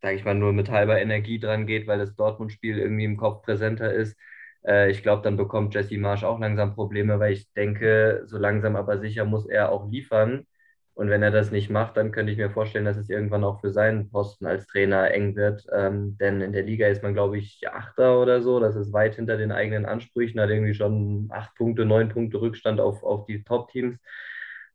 [0.02, 3.44] sage ich mal, nur mit halber Energie dran geht, weil das Dortmund-Spiel irgendwie im Kopf
[3.44, 4.18] präsenter ist,
[4.66, 8.76] äh, ich glaube, dann bekommt Jesse Marsch auch langsam Probleme, weil ich denke, so langsam
[8.76, 10.46] aber sicher muss er auch liefern.
[10.94, 13.62] Und wenn er das nicht macht, dann könnte ich mir vorstellen, dass es irgendwann auch
[13.62, 15.66] für seinen Posten als Trainer eng wird.
[15.74, 18.60] Ähm, denn in der Liga ist man, glaube ich, Achter oder so.
[18.60, 22.80] Das ist weit hinter den eigenen Ansprüchen, hat irgendwie schon acht Punkte, neun Punkte Rückstand
[22.82, 23.98] auf, auf die Top-Teams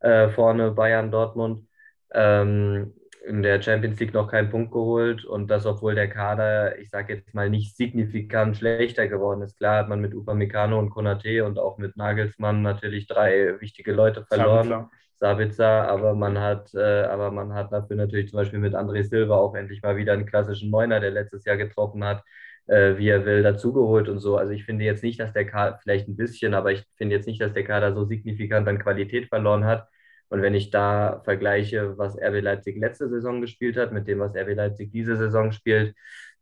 [0.07, 1.66] äh, vorne, Bayern, Dortmund.
[2.12, 2.95] Ähm,
[3.27, 7.14] in der Champions League noch keinen Punkt geholt und das, obwohl der Kader, ich sage
[7.14, 9.59] jetzt mal, nicht signifikant schlechter geworden ist.
[9.59, 14.25] Klar hat man mit Upamecano und Konate und auch mit Nagelsmann natürlich drei wichtige Leute
[14.25, 14.69] verloren.
[14.69, 19.03] Sabitzer, Sabitzer aber man hat, äh, aber man hat dafür natürlich zum Beispiel mit André
[19.03, 22.23] Silva auch endlich mal wieder einen klassischen Neuner, der letztes Jahr getroffen hat,
[22.66, 24.37] äh, wie er will, dazugeholt und so.
[24.37, 27.27] Also ich finde jetzt nicht, dass der Kader, vielleicht ein bisschen, aber ich finde jetzt
[27.27, 29.88] nicht, dass der Kader so signifikant an Qualität verloren hat.
[30.29, 34.35] Und wenn ich da vergleiche, was RB Leipzig letzte Saison gespielt hat, mit dem, was
[34.35, 35.95] RB Leipzig diese Saison spielt,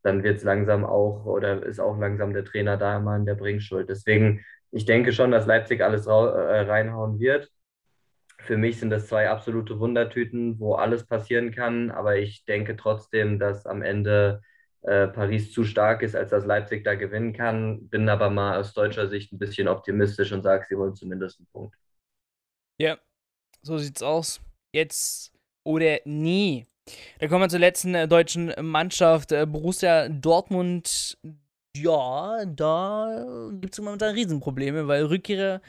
[0.02, 3.34] dann wird es langsam auch oder ist auch langsam der Trainer da immer in der
[3.34, 3.88] Bringschuld.
[3.88, 7.50] Deswegen, ich denke schon, dass Leipzig alles äh, reinhauen wird.
[8.38, 11.90] Für mich sind das zwei absolute Wundertüten, wo alles passieren kann.
[11.90, 14.42] Aber ich denke trotzdem, dass am Ende
[14.82, 17.88] äh, Paris zu stark ist, als dass Leipzig da gewinnen kann.
[17.88, 21.48] Bin aber mal aus deutscher Sicht ein bisschen optimistisch und sage, sie wollen zumindest einen
[21.50, 21.76] Punkt.
[22.76, 22.98] Ja,
[23.64, 24.40] so sieht's aus.
[24.72, 25.32] Jetzt
[25.64, 26.66] oder nie.
[27.18, 29.32] Da kommen wir zur letzten äh, deutschen Mannschaft.
[29.32, 31.18] Äh, Borussia Dortmund.
[31.76, 35.60] Ja, da gibt es momentan Riesenprobleme, weil Rückkehrer,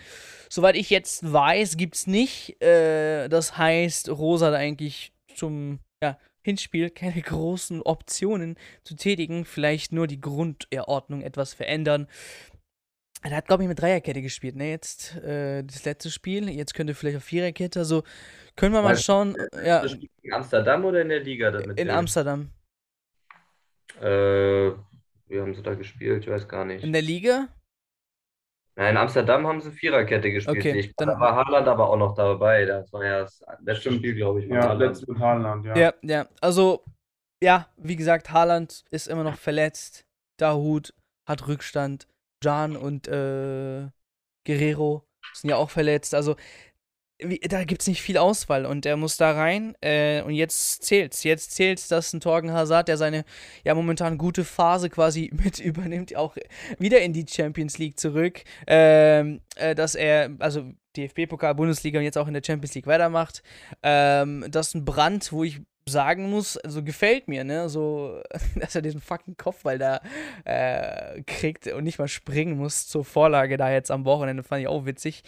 [0.50, 2.62] soweit ich jetzt weiß, gibt es nicht.
[2.62, 9.46] Äh, das heißt, Rosa hat eigentlich zum ja, Hinspiel keine großen Optionen zu tätigen.
[9.46, 12.08] Vielleicht nur die Grundordnung etwas verändern.
[13.26, 14.70] Er hat, glaube ich, mit Dreierkette gespielt, ne?
[14.70, 16.48] Jetzt äh, das letzte Spiel.
[16.48, 17.80] Jetzt könnte vielleicht auf Viererkette.
[17.80, 18.04] Also
[18.56, 19.36] können wir mal schauen.
[19.36, 19.84] Äh, ja.
[20.22, 21.50] In Amsterdam oder in der Liga?
[21.50, 22.52] Damit in Amsterdam.
[24.00, 24.72] Äh,
[25.28, 26.24] wie haben sie da gespielt?
[26.24, 26.84] Ich weiß gar nicht.
[26.84, 27.48] In der Liga?
[28.76, 30.58] Nein, in Amsterdam haben sie Viererkette gespielt.
[30.58, 32.66] Okay, ich dann da war Haaland aber auch noch dabei.
[32.66, 34.50] Das war ja das letzte Spiel, glaube ich.
[34.52, 35.76] Ja, letztes mit Haaland, ja.
[35.76, 36.28] Ja, ja.
[36.42, 36.84] Also,
[37.42, 40.06] ja, wie gesagt, Haaland ist immer noch verletzt.
[40.38, 40.94] Dahut
[41.26, 42.08] hat Rückstand.
[42.44, 43.88] Jan und äh,
[44.46, 46.14] Guerrero sind ja auch verletzt.
[46.14, 46.36] Also
[47.20, 49.76] wie, da gibt es nicht viel Auswahl und er muss da rein.
[49.82, 51.24] Äh, und jetzt zählt's.
[51.24, 53.24] Jetzt zählt, dass ein Torgen Hazard, der seine
[53.64, 56.36] ja momentan gute Phase quasi mit übernimmt, auch
[56.78, 58.44] wieder in die Champions League zurück.
[58.68, 63.44] Ähm, äh, dass er, also DFB-Pokal, Bundesliga und jetzt auch in der Champions League weitermacht.
[63.82, 67.70] Ähm, das ist ein Brand, wo ich sagen muss, also gefällt mir, ne?
[67.70, 68.22] So,
[68.56, 70.02] dass er diesen fucking Kopfball da
[70.44, 74.68] äh, kriegt und nicht mal springen muss zur Vorlage da jetzt am Wochenende, fand ich
[74.68, 75.24] auch witzig.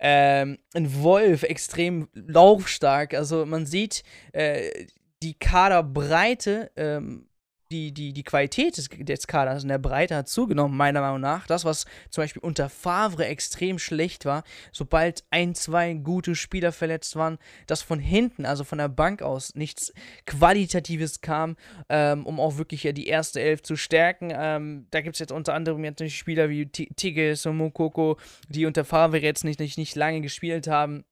[0.00, 4.86] Ähm, ein Wolf, extrem laufstark, also man sieht äh,
[5.22, 7.28] die Kaderbreite ähm,
[7.72, 11.46] die, die, die Qualität des, des Kaders in der Breite hat zugenommen, meiner Meinung nach.
[11.46, 17.16] Das, was zum Beispiel unter Favre extrem schlecht war, sobald ein, zwei gute Spieler verletzt
[17.16, 19.92] waren, dass von hinten, also von der Bank aus, nichts
[20.26, 21.56] Qualitatives kam,
[21.88, 24.32] ähm, um auch wirklich ja die erste Elf zu stärken.
[24.32, 28.84] Ähm, da gibt es jetzt unter anderem jetzt Spieler wie Tigges und Mokoko, die unter
[28.84, 31.04] Favre jetzt nicht, nicht, nicht lange gespielt haben.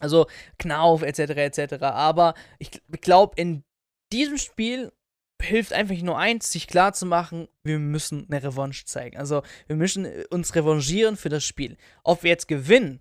[0.00, 0.26] Also
[0.58, 1.18] Knauf etc.
[1.58, 1.82] etc.
[1.82, 2.70] Aber ich
[3.00, 3.64] glaube, in
[4.12, 4.92] diesem Spiel
[5.40, 9.16] hilft einfach nur eins, sich klar zu machen, wir müssen eine Revanche zeigen.
[9.16, 11.76] Also wir müssen äh, uns revanchieren für das Spiel.
[12.04, 13.00] Ob wir jetzt gewinnen,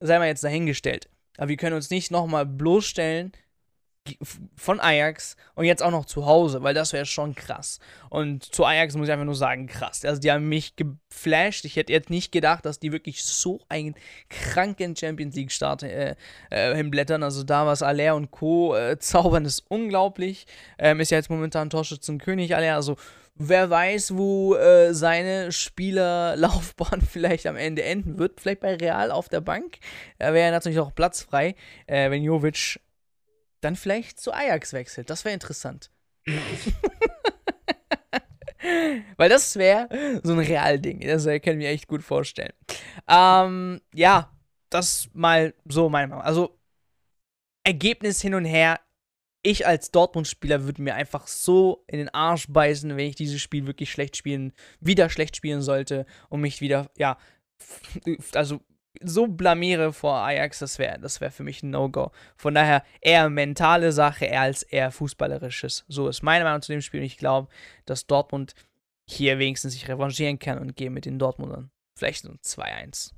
[0.00, 1.08] sei mal jetzt dahingestellt.
[1.36, 3.32] Aber wir können uns nicht nochmal bloßstellen
[4.54, 7.78] von Ajax und jetzt auch noch zu Hause, weil das wäre schon krass.
[8.10, 10.04] Und zu Ajax muss ich einfach nur sagen, krass.
[10.04, 11.64] Also die haben mich geflasht.
[11.64, 13.94] Ich hätte jetzt nicht gedacht, dass die wirklich so einen
[14.28, 16.16] kranken Champions League Start äh,
[16.50, 17.22] äh, hinblättern.
[17.22, 18.76] Also da was Aller und Co.
[18.76, 20.46] Äh, zaubern ist unglaublich.
[20.78, 22.74] Ähm, ist ja jetzt momentan Torschützenkönig Aller.
[22.74, 22.96] Also
[23.36, 28.40] wer weiß, wo äh, seine Spielerlaufbahn vielleicht am Ende enden wird.
[28.40, 29.78] Vielleicht bei Real auf der Bank.
[30.18, 31.54] Da wäre natürlich auch Platz frei,
[31.86, 32.80] äh, wenn Jovic
[33.64, 35.10] dann vielleicht zu Ajax wechselt.
[35.10, 35.90] Das wäre interessant.
[39.16, 39.88] Weil das wäre
[40.22, 41.00] so ein Realding.
[41.00, 42.52] Das äh, kann ich mir echt gut vorstellen.
[43.08, 44.32] Ähm, ja,
[44.70, 46.22] das mal so meine Meinung.
[46.24, 46.58] Also,
[47.64, 48.80] Ergebnis hin und her.
[49.46, 53.66] Ich als Dortmund-Spieler würde mir einfach so in den Arsch beißen, wenn ich dieses Spiel
[53.66, 57.18] wirklich schlecht spielen, wieder schlecht spielen sollte und mich wieder, ja,
[58.32, 58.60] also
[59.02, 62.12] so blamiere vor Ajax, das wäre das wär für mich ein No-Go.
[62.36, 65.84] Von daher eher mentale Sache, eher als eher fußballerisches.
[65.88, 67.00] So ist meine Meinung zu dem Spiel.
[67.00, 67.48] Und ich glaube,
[67.86, 68.54] dass Dortmund
[69.08, 71.70] hier wenigstens sich revanchieren kann und gehen mit den Dortmundern.
[71.96, 73.12] Vielleicht so ein 2-1.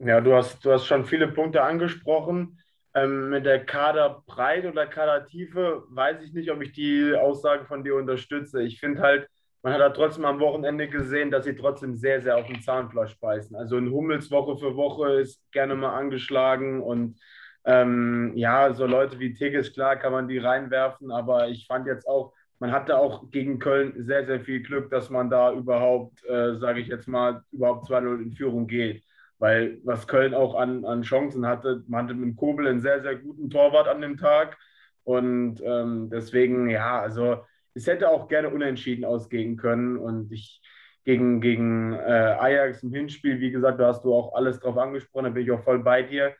[0.00, 2.60] Ja, du hast, du hast schon viele Punkte angesprochen.
[2.94, 7.96] Ähm, mit der Kaderbreite oder Kadertiefe weiß ich nicht, ob ich die Aussage von dir
[7.96, 8.62] unterstütze.
[8.62, 9.28] Ich finde halt,
[9.62, 13.18] man hat da trotzdem am Wochenende gesehen, dass sie trotzdem sehr, sehr auf den Zahnfleisch
[13.18, 13.56] beißen.
[13.56, 17.18] Also ein Hummels Woche für Woche ist gerne mal angeschlagen und
[17.64, 22.06] ähm, ja, so Leute wie Tigges, klar kann man die reinwerfen, aber ich fand jetzt
[22.08, 26.56] auch, man hatte auch gegen Köln sehr, sehr viel Glück, dass man da überhaupt, äh,
[26.56, 29.04] sage ich jetzt mal, überhaupt 2-0 in Führung geht.
[29.38, 33.16] Weil was Köln auch an, an Chancen hatte, man hatte mit Kobel einen sehr, sehr
[33.16, 34.56] guten Torwart an dem Tag.
[35.04, 37.44] Und ähm, deswegen, ja, also
[37.78, 39.96] es hätte auch gerne unentschieden ausgehen können.
[39.96, 40.60] Und ich
[41.04, 45.24] gegen, gegen äh, Ajax im Hinspiel, wie gesagt, da hast du auch alles drauf angesprochen,
[45.24, 46.34] da bin ich auch voll bei dir.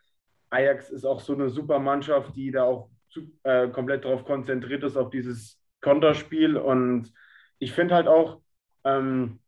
[0.51, 4.83] Ajax ist auch so eine super Mannschaft, die da auch zu, äh, komplett darauf konzentriert
[4.83, 6.57] ist, auf dieses Konterspiel.
[6.57, 7.13] Und
[7.59, 8.41] ich finde halt auch,
[8.85, 9.39] ähm,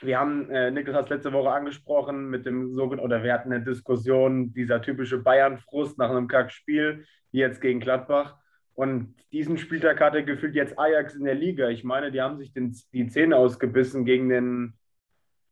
[0.00, 3.52] wir haben, äh, Niklas hat es letzte Woche angesprochen, mit dem sogenannten, oder wir hatten
[3.52, 8.36] eine Diskussion, dieser typische Bayern-Frust nach einem Kackspiel, wie jetzt gegen Gladbach.
[8.78, 11.68] Und diesen Spieltag hatte gefühlt jetzt Ajax in der Liga.
[11.68, 14.74] Ich meine, die haben sich den, die Zähne ausgebissen gegen den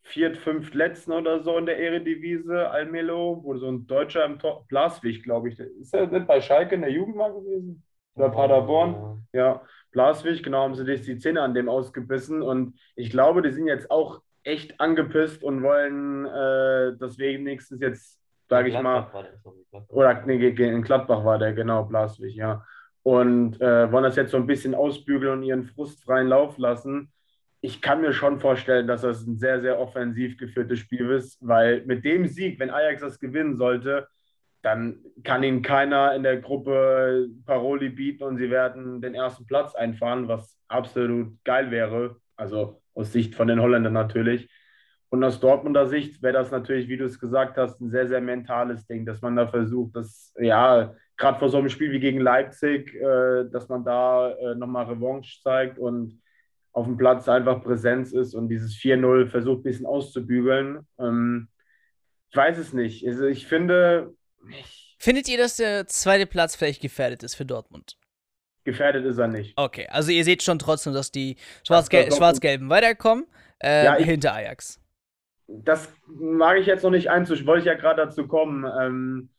[0.05, 4.65] viert, fünft letzten oder so in der Eredivisie, Almelo, wo so ein Deutscher im Tor,
[4.69, 5.59] Blaswig, glaube ich.
[5.59, 7.83] Ist er nicht bei Schalke in der Jugend mal gewesen?
[8.15, 9.27] Oder Paderborn?
[9.33, 9.61] Ja,
[9.91, 12.43] Blaswig, genau, haben sie sich die Zähne an dem ausgebissen.
[12.43, 18.21] Und ich glaube, die sind jetzt auch echt angepisst und wollen äh, das wenigstens jetzt,
[18.49, 19.11] sage ich mal,
[19.89, 22.65] oder nee, in Gladbach war der, genau, Blaswig, ja
[23.07, 27.13] und äh, wollen das jetzt so ein bisschen ausbügeln und ihren Frust freien Lauf lassen.
[27.61, 31.85] Ich kann mir schon vorstellen, dass das ein sehr, sehr offensiv geführtes Spiel ist, weil
[31.87, 34.09] mit dem Sieg, wenn Ajax das gewinnen sollte,
[34.63, 39.77] dann kann ihnen keiner in der Gruppe Paroli bieten und sie werden den ersten Platz
[39.77, 42.17] einfahren, was absolut geil wäre.
[42.35, 44.51] Also aus Sicht von den Holländern natürlich.
[45.11, 48.21] Und aus Dortmunder Sicht wäre das natürlich, wie du es gesagt hast, ein sehr, sehr
[48.21, 52.21] mentales Ding, dass man da versucht, das ja gerade vor so einem Spiel wie gegen
[52.21, 56.21] Leipzig, äh, dass man da äh, nochmal Revanche zeigt und
[56.73, 60.87] auf dem Platz einfach Präsenz ist und dieses 4-0 versucht ein bisschen auszubügeln.
[60.99, 61.49] Ähm,
[62.31, 63.07] ich weiß es nicht.
[63.07, 64.15] Also ich finde.
[64.51, 67.97] Ich Findet ihr, dass der zweite Platz vielleicht gefährdet ist für Dortmund?
[68.65, 69.53] Gefährdet ist er nicht.
[69.57, 73.27] Okay, also ihr seht schon trotzdem, dass die Schwarz-Gelben Schwarz weiterkommen
[73.63, 74.81] äh, ja, ich, hinter Ajax.
[75.47, 78.65] Das mag ich jetzt noch nicht einzuschauen, wollte ich ja gerade dazu kommen.
[78.81, 79.31] Ähm,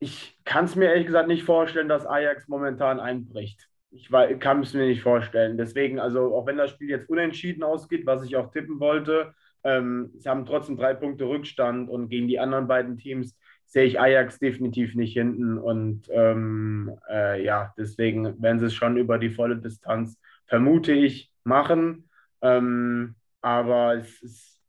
[0.00, 3.68] ich kann es mir ehrlich gesagt nicht vorstellen, dass Ajax momentan einbricht.
[3.90, 4.08] Ich
[4.40, 5.58] kann es mir nicht vorstellen.
[5.58, 10.10] Deswegen, also auch wenn das Spiel jetzt unentschieden ausgeht, was ich auch tippen wollte, ähm,
[10.16, 14.38] sie haben trotzdem drei Punkte Rückstand und gegen die anderen beiden Teams sehe ich Ajax
[14.38, 15.58] definitiv nicht hinten.
[15.58, 21.30] Und ähm, äh, ja, deswegen werden sie es schon über die volle Distanz, vermute ich,
[21.44, 22.08] machen.
[22.40, 24.62] Ähm, aber es ist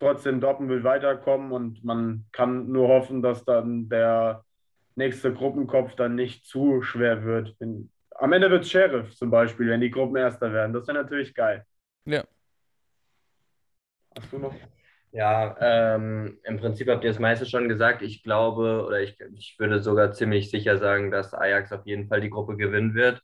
[0.00, 4.44] trotzdem, Dortmund will weiterkommen und man kann nur hoffen, dass dann der
[4.96, 7.56] nächste Gruppenkopf dann nicht zu schwer wird.
[8.16, 10.72] Am Ende wird es Sheriff zum Beispiel, wenn die Gruppen Erster werden.
[10.72, 11.64] Das wäre natürlich geil.
[12.04, 12.24] Ja.
[14.16, 14.54] Hast du noch?
[15.12, 18.02] Ja, ähm, im Prinzip habt ihr das meiste schon gesagt.
[18.02, 22.20] Ich glaube, oder ich, ich würde sogar ziemlich sicher sagen, dass Ajax auf jeden Fall
[22.20, 23.20] die Gruppe gewinnen wird,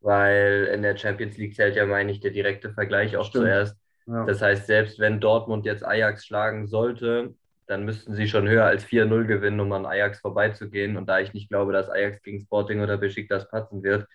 [0.00, 3.44] weil in der Champions League zählt ja, meine ich, der direkte Vergleich auch Stimmt.
[3.44, 3.76] zuerst.
[4.06, 4.24] Ja.
[4.24, 7.34] Das heißt, selbst wenn Dortmund jetzt Ajax schlagen sollte,
[7.68, 10.96] dann müssten sie schon höher als 4-0 gewinnen, um an Ajax vorbeizugehen.
[10.96, 14.06] Und da ich nicht glaube, dass Ajax gegen Sporting oder Besiktas patzen wird,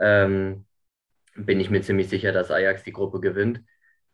[0.00, 0.66] ähm,
[1.36, 3.62] bin ich mir ziemlich sicher, dass Ajax die Gruppe gewinnt.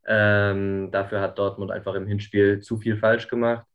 [0.06, 3.66] Ähm, dafür hat Dortmund einfach im Hinspiel zu viel falsch gemacht.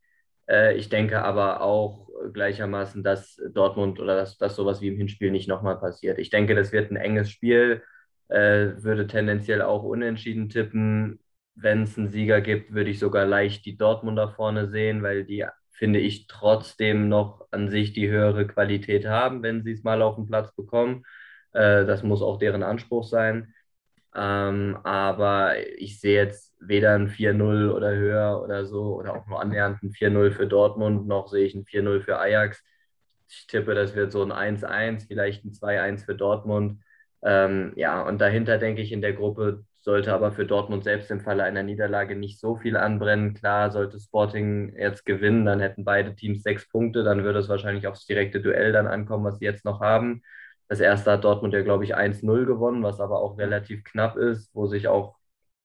[0.49, 5.32] Äh, ich denke aber auch gleichermaßen, dass Dortmund oder dass, dass sowas wie im Hinspiel
[5.32, 6.20] nicht nochmal passiert.
[6.20, 7.84] Ich denke, das wird ein enges Spiel,
[8.30, 11.20] äh, würde tendenziell auch unentschieden tippen.
[11.56, 15.45] Wenn es einen Sieger gibt, würde ich sogar leicht die Dortmunder vorne sehen, weil die,
[15.72, 20.16] finde ich, trotzdem noch an sich die höhere Qualität haben, wenn sie es mal auf
[20.16, 21.04] den Platz bekommen.
[21.54, 23.54] Äh, das muss auch deren Anspruch sein.
[24.14, 29.39] Ähm, aber ich sehe jetzt weder ein 4-0 oder höher oder so oder auch nur
[29.41, 32.62] annähernd ein 4-0 für Dortmund, noch sehe ich ein 4-0 für Ajax.
[33.30, 36.84] Ich tippe, das wird so ein 1-1, vielleicht ein 2-1 für Dortmund.
[37.24, 41.21] Ähm, ja, und dahinter denke ich in der Gruppe sollte aber für Dortmund selbst im
[41.21, 43.34] Falle einer Niederlage nicht so viel anbrennen.
[43.34, 47.88] Klar, sollte Sporting jetzt gewinnen, dann hätten beide Teams sechs Punkte, dann würde es wahrscheinlich
[47.88, 50.21] aufs direkte Duell dann ankommen, was sie jetzt noch haben.
[50.67, 54.49] Das erste hat Dortmund ja, glaube ich, 1-0 gewonnen, was aber auch relativ knapp ist,
[54.53, 55.15] wo sich auch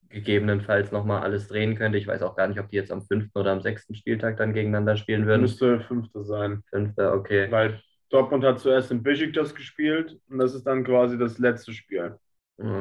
[0.08, 1.98] gegebenenfalls nochmal alles drehen könnte.
[1.98, 4.54] Ich weiß auch gar nicht, ob die jetzt am fünften oder am sechsten Spieltag dann
[4.54, 5.42] gegeneinander spielen würden.
[5.42, 6.62] Müsste fünfte sein.
[6.70, 7.50] Fünfte, okay.
[7.50, 9.02] Weil Dortmund hat zuerst in
[9.32, 12.18] das gespielt und das ist dann quasi das letzte Spiel.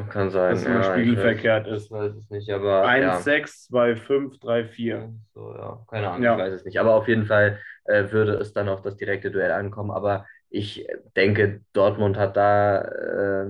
[0.09, 0.55] Kann sein.
[0.55, 1.91] Dass ja, spiegelverkehrt ist.
[1.91, 2.87] Weiß es nicht, aber.
[2.87, 3.19] 1, ja.
[3.19, 5.13] 6, 2, 5, 3, 4.
[5.33, 6.33] So, ja, keine Ahnung, ja.
[6.35, 6.79] ich weiß es nicht.
[6.79, 9.91] Aber auf jeden Fall äh, würde es dann auf das direkte Duell ankommen.
[9.91, 13.49] Aber ich denke, Dortmund hat da äh,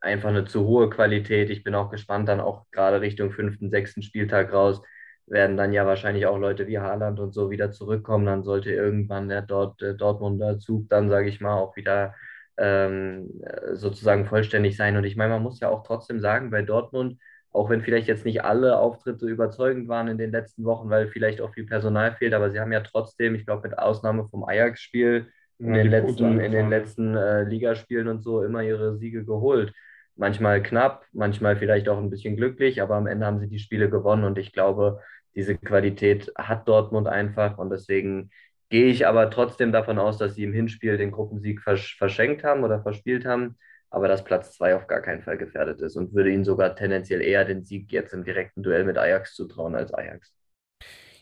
[0.00, 1.48] einfach eine zu hohe Qualität.
[1.48, 4.82] Ich bin auch gespannt, dann auch gerade Richtung fünften, sechsten Spieltag raus,
[5.26, 8.26] werden dann ja wahrscheinlich auch Leute wie Haaland und so wieder zurückkommen.
[8.26, 12.14] Dann sollte irgendwann der, Dort, der Dortmunder Zug dann, sage ich mal, auch wieder
[12.58, 13.30] ähm,
[13.72, 14.96] sozusagen vollständig sein.
[14.96, 17.18] Und ich meine, man muss ja auch trotzdem sagen, bei Dortmund,
[17.52, 21.40] auch wenn vielleicht jetzt nicht alle Auftritte überzeugend waren in den letzten Wochen, weil vielleicht
[21.40, 25.28] auch viel Personal fehlt, aber sie haben ja trotzdem, ich glaube, mit Ausnahme vom Ajax-Spiel
[25.58, 29.72] in, ja, den letzten, in den letzten äh, Ligaspielen und so immer ihre Siege geholt
[30.18, 33.88] manchmal knapp, manchmal vielleicht auch ein bisschen glücklich, aber am Ende haben sie die Spiele
[33.88, 35.00] gewonnen und ich glaube,
[35.34, 38.30] diese Qualität hat Dortmund einfach und deswegen
[38.70, 42.64] gehe ich aber trotzdem davon aus, dass sie im Hinspiel den Gruppensieg versch verschenkt haben
[42.64, 43.56] oder verspielt haben,
[43.90, 47.22] aber dass Platz zwei auf gar keinen Fall gefährdet ist und würde ihnen sogar tendenziell
[47.22, 50.37] eher den Sieg jetzt im direkten Duell mit Ajax zutrauen als Ajax.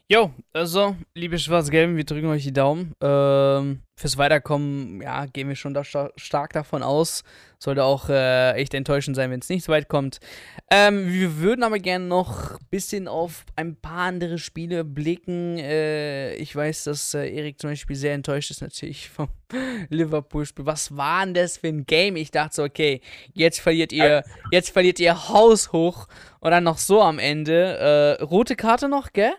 [0.08, 2.94] Jo, also, liebe Schwarz-Gelben, wir drücken euch die Daumen.
[3.02, 7.24] Ähm, fürs Weiterkommen, ja, gehen wir schon da star stark davon aus.
[7.58, 10.20] Sollte auch äh, echt enttäuschend sein, wenn es nicht so weit kommt.
[10.70, 15.58] Ähm, wir würden aber gerne noch ein bisschen auf ein paar andere Spiele blicken.
[15.58, 19.26] Äh, ich weiß, dass äh, Erik zum Beispiel sehr enttäuscht ist, natürlich vom
[19.88, 20.66] Liverpool-Spiel.
[20.66, 22.14] Was war denn das für ein Game?
[22.14, 23.00] Ich dachte so, okay,
[23.34, 26.06] jetzt verliert ihr, jetzt verliert ihr haushoch
[26.38, 28.18] und dann noch so am Ende.
[28.20, 29.32] Äh, rote Karte noch, gell?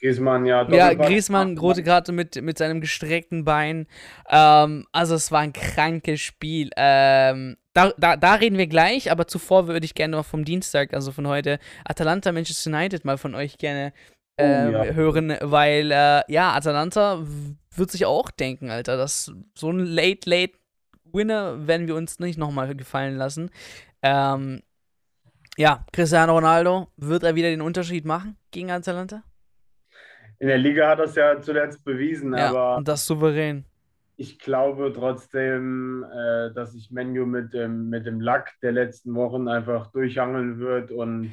[0.00, 0.68] Griezmann, ja.
[0.70, 3.86] Ja, Griezmann, rote Karte mit, mit seinem gestreckten Bein.
[4.28, 6.70] Ähm, also es war ein krankes Spiel.
[6.76, 10.94] Ähm, da, da, da reden wir gleich, aber zuvor würde ich gerne noch vom Dienstag,
[10.94, 13.92] also von heute, Atalanta Manchester United mal von euch gerne
[14.36, 14.84] äh, oh, ja.
[14.84, 17.24] hören, weil äh, ja, Atalanta
[17.74, 20.52] wird sich auch denken, Alter, dass so ein Late, Late
[21.12, 23.50] Winner werden wir uns nicht nochmal gefallen lassen.
[24.02, 24.62] Ähm,
[25.56, 29.24] ja, Cristiano Ronaldo, wird er wieder den Unterschied machen gegen Atalanta?
[30.38, 32.76] In der Liga hat das ja zuletzt bewiesen, ja, aber.
[32.76, 33.64] Und das souverän.
[34.16, 39.48] Ich glaube trotzdem, äh, dass sich Menu mit dem, mit dem Lack der letzten Wochen
[39.48, 41.30] einfach durchhangeln wird und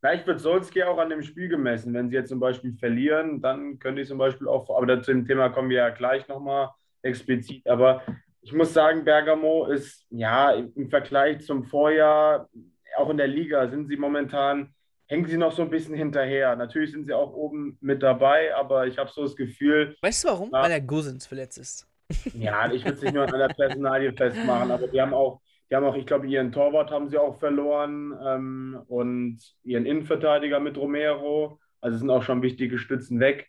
[0.00, 1.94] vielleicht wird Solski auch an dem Spiel gemessen.
[1.94, 5.26] Wenn sie jetzt zum Beispiel verlieren, dann könnte ich zum Beispiel auch, aber zu dem
[5.26, 6.70] Thema kommen wir ja gleich nochmal
[7.02, 7.66] explizit.
[7.68, 8.02] Aber
[8.42, 12.48] ich muss sagen, Bergamo ist ja im Vergleich zum Vorjahr,
[12.96, 14.74] auch in der Liga, sind sie momentan
[15.14, 16.56] hängen sie noch so ein bisschen hinterher.
[16.56, 19.96] Natürlich sind sie auch oben mit dabei, aber ich habe so das Gefühl.
[20.02, 20.50] Weißt du warum?
[20.50, 21.86] Weil der Gosens verletzt ist.
[22.34, 25.40] Ja, ich würde es nicht nur an einer Personalie festmachen, aber die haben auch,
[25.70, 30.58] die haben auch, ich glaube, ihren Torwart haben sie auch verloren ähm, und ihren Innenverteidiger
[30.58, 31.60] mit Romero.
[31.80, 33.48] Also sind auch schon wichtige Stützen weg.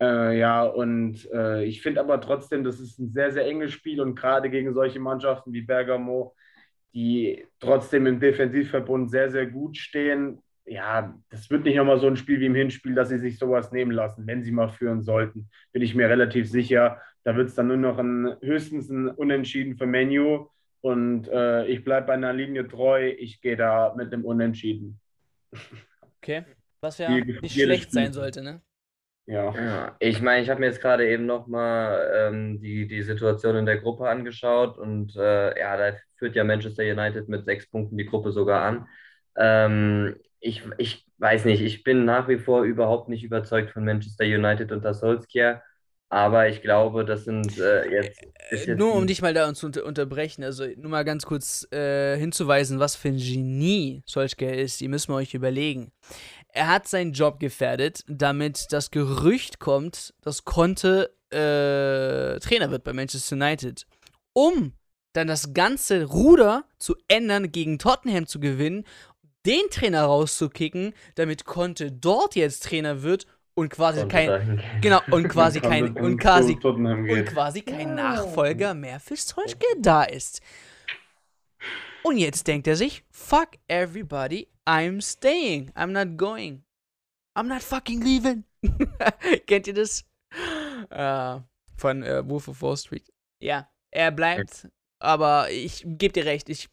[0.00, 4.00] Äh, ja, und äh, ich finde aber trotzdem, das ist ein sehr, sehr enges Spiel
[4.02, 6.34] und gerade gegen solche Mannschaften wie Bergamo,
[6.92, 12.16] die trotzdem im Defensivverbund sehr, sehr gut stehen, ja, das wird nicht nochmal so ein
[12.16, 15.48] Spiel wie im Hinspiel, dass sie sich sowas nehmen lassen, wenn sie mal führen sollten.
[15.72, 17.00] Bin ich mir relativ sicher.
[17.24, 20.48] Da wird es dann nur noch ein, höchstens ein Unentschieden für Menu.
[20.80, 23.08] Und äh, ich bleibe bei einer Linie treu.
[23.18, 25.00] Ich gehe da mit einem Unentschieden.
[26.18, 26.44] Okay.
[26.80, 28.62] Was ja nicht schlecht sein sollte, ne?
[29.26, 29.52] Ja.
[29.52, 29.96] ja.
[29.98, 33.78] Ich meine, ich habe mir jetzt gerade eben nochmal ähm, die, die Situation in der
[33.78, 38.32] Gruppe angeschaut und äh, ja, da führt ja Manchester United mit sechs Punkten die Gruppe
[38.32, 38.86] sogar an.
[39.36, 44.24] Ähm, ich, ich weiß nicht, ich bin nach wie vor überhaupt nicht überzeugt von Manchester
[44.24, 45.62] United unter Solskjaer.
[46.10, 49.66] Aber ich glaube, das sind äh, jetzt, äh, jetzt, Nur um dich mal da zu
[49.66, 54.80] unter unterbrechen, also nur mal ganz kurz äh, hinzuweisen, was für ein Genie Solskjaer ist,
[54.80, 55.92] die müssen wir euch überlegen.
[56.52, 62.94] er hat seinen Job gefährdet, damit das Gerücht kommt, dass Conte äh, Trainer wird bei
[62.94, 63.86] Manchester United.
[64.32, 64.72] Um
[65.12, 68.84] dann das ganze Ruder zu ändern, gegen Tottenham zu gewinnen,
[69.48, 75.28] den Trainer rauszukicken, damit Conte dort jetzt Trainer wird und quasi Conte kein genau und
[75.28, 80.42] quasi kein und quasi und quasi kein Nachfolger mehr für Solskjaer da ist.
[82.02, 86.62] Und jetzt denkt er sich, fuck everybody, I'm staying, I'm not going.
[87.36, 88.44] I'm not fucking leaving.
[89.46, 90.04] Kennt ihr das?
[90.92, 91.40] Uh,
[91.76, 93.10] von uh, Wolf of Wall Street.
[93.40, 94.68] Ja, er bleibt,
[94.98, 96.68] aber ich gebe dir recht, ich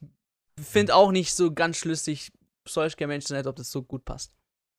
[0.60, 2.32] finde auch nicht so ganz schlüssig,
[2.68, 4.34] Solskjaer Manchester United, ob das so gut passt.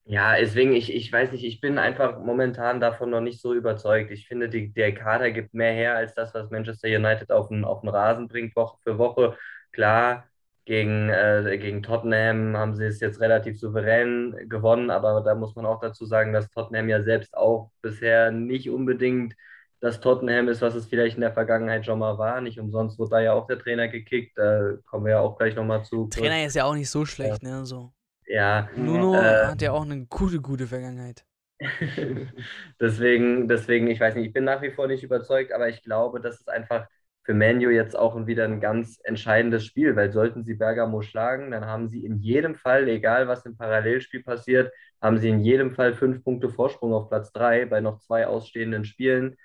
[0.09, 4.13] Ja, deswegen, ich, ich weiß nicht, ich bin einfach momentan davon noch nicht so überzeugt.
[4.13, 7.65] Ich finde, die, der Kader gibt mehr her als das, was Manchester United auf den,
[7.65, 9.37] auf den Rasen bringt, Woche für Woche.
[9.73, 10.29] Klar,
[10.65, 15.67] gegen, äh, gegen Tottenham haben sie es jetzt relativ souverän gewonnen, aber da muss man
[15.67, 19.35] auch dazu sagen, dass Tottenham ja selbst auch bisher nicht unbedingt
[19.81, 22.41] das Tottenham ist, was es vielleicht in der Vergangenheit schon mal war.
[22.41, 24.37] Nicht umsonst wurde da ja auch der Trainer gekickt.
[24.37, 26.09] Da kommen wir ja auch gleich nochmal zu.
[26.09, 27.51] Trainer ist ja auch nicht so schlecht, ja.
[27.51, 27.67] ne?
[27.67, 27.93] So.
[28.27, 28.69] Ja.
[28.77, 31.25] Nuno äh, hat ja auch eine gute, gute Vergangenheit.
[32.81, 36.21] deswegen, deswegen, ich weiß nicht, ich bin nach wie vor nicht überzeugt, aber ich glaube,
[36.21, 36.87] das ist einfach
[37.27, 41.65] für Manu jetzt auch wieder ein ganz entscheidendes Spiel, weil sollten sie Bergamo schlagen, dann
[41.65, 44.73] haben sie in jedem Fall, egal was im Parallelspiel passiert,
[45.03, 48.85] haben sie in jedem Fall fünf Punkte Vorsprung auf Platz drei bei noch zwei ausstehenden
[48.85, 49.37] Spielen.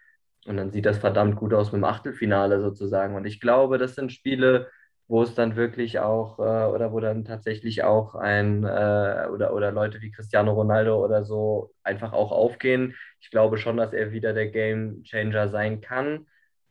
[0.46, 3.16] Und dann sieht das verdammt gut aus mit dem Achtelfinale sozusagen.
[3.16, 4.68] Und ich glaube, das sind Spiele,
[5.08, 9.72] wo es dann wirklich auch, äh, oder wo dann tatsächlich auch ein, äh, oder, oder
[9.72, 12.96] Leute wie Cristiano Ronaldo oder so einfach auch aufgehen.
[13.20, 16.28] Ich glaube schon, dass er wieder der Game Changer sein kann.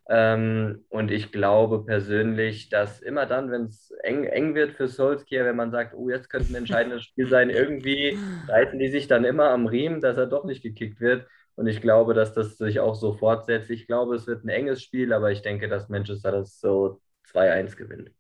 [0.09, 5.45] Ähm, und ich glaube persönlich, dass immer dann, wenn es eng, eng wird für Solskjaer,
[5.45, 8.19] wenn man sagt, oh, jetzt könnte ein entscheidendes Spiel sein, irgendwie
[8.49, 11.27] reißen die sich dann immer am Riemen, dass er doch nicht gekickt wird.
[11.61, 13.69] Und ich glaube, dass das sich auch so fortsetzt.
[13.69, 17.77] Ich glaube, es wird ein enges Spiel, aber ich denke, dass Manchester das so 2-1
[17.77, 18.11] gewinnt.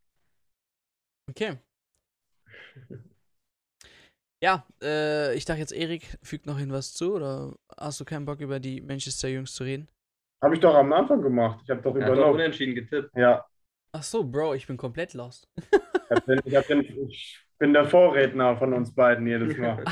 [1.30, 1.56] Okay.
[4.42, 8.24] Ja, äh, ich dachte jetzt, Erik fügt noch hin was zu oder hast du keinen
[8.24, 9.86] Bock über die Manchester-Jungs zu reden?
[10.42, 11.60] Habe ich doch am Anfang gemacht.
[11.62, 12.20] Ich habe doch übernommen.
[12.22, 13.14] Doch unentschieden getippt.
[13.14, 13.44] Ja.
[13.92, 15.46] Ach so, Bro, ich bin komplett lost.
[15.56, 16.80] ich, bin, ich, bin,
[17.10, 19.84] ich bin der Vorredner von uns beiden jedes Mal.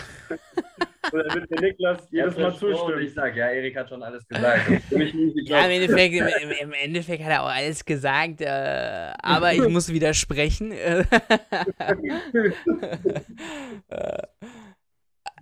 [1.12, 3.00] Oder wird der Niklas jedes Mal zustimmen?
[3.00, 4.68] Ich sage, ja, Erik hat schon alles gesagt.
[4.90, 9.92] ja, im Endeffekt, im, im, Endeffekt hat er auch alles gesagt, äh, aber ich muss
[9.92, 10.72] widersprechen.
[10.72, 11.04] Äh,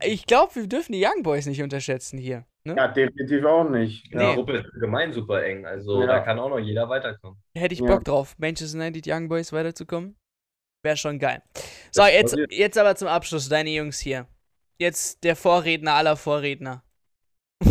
[0.03, 2.45] ich glaube, wir dürfen die Young Boys nicht unterschätzen hier.
[2.65, 2.75] Ne?
[2.77, 4.13] Ja, definitiv auch nicht.
[4.13, 6.07] Die Gruppe ist allgemein super eng, also ja.
[6.07, 7.39] da kann auch noch jeder weiterkommen.
[7.55, 10.17] Hätte ich Bock drauf, Manchester United Young Boys weiterzukommen.
[10.83, 11.43] Wäre schon geil.
[11.91, 14.27] So, jetzt, jetzt aber zum Abschluss, deine Jungs hier
[14.79, 16.83] jetzt der Vorredner aller Vorredner.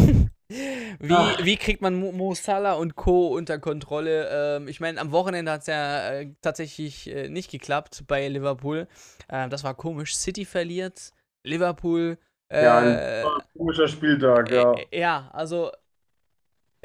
[0.49, 3.27] wie, wie kriegt man Mo, Salah und Co.
[3.27, 4.29] unter Kontrolle?
[4.31, 8.87] Ähm, ich meine, am Wochenende hat es ja äh, tatsächlich äh, nicht geklappt bei Liverpool.
[9.27, 10.15] Äh, das war komisch.
[10.15, 11.11] City verliert,
[11.43, 12.17] Liverpool.
[12.51, 13.23] ja, ein äh,
[13.57, 14.73] komischer Spieltag, ja.
[14.73, 15.71] Äh, ja, also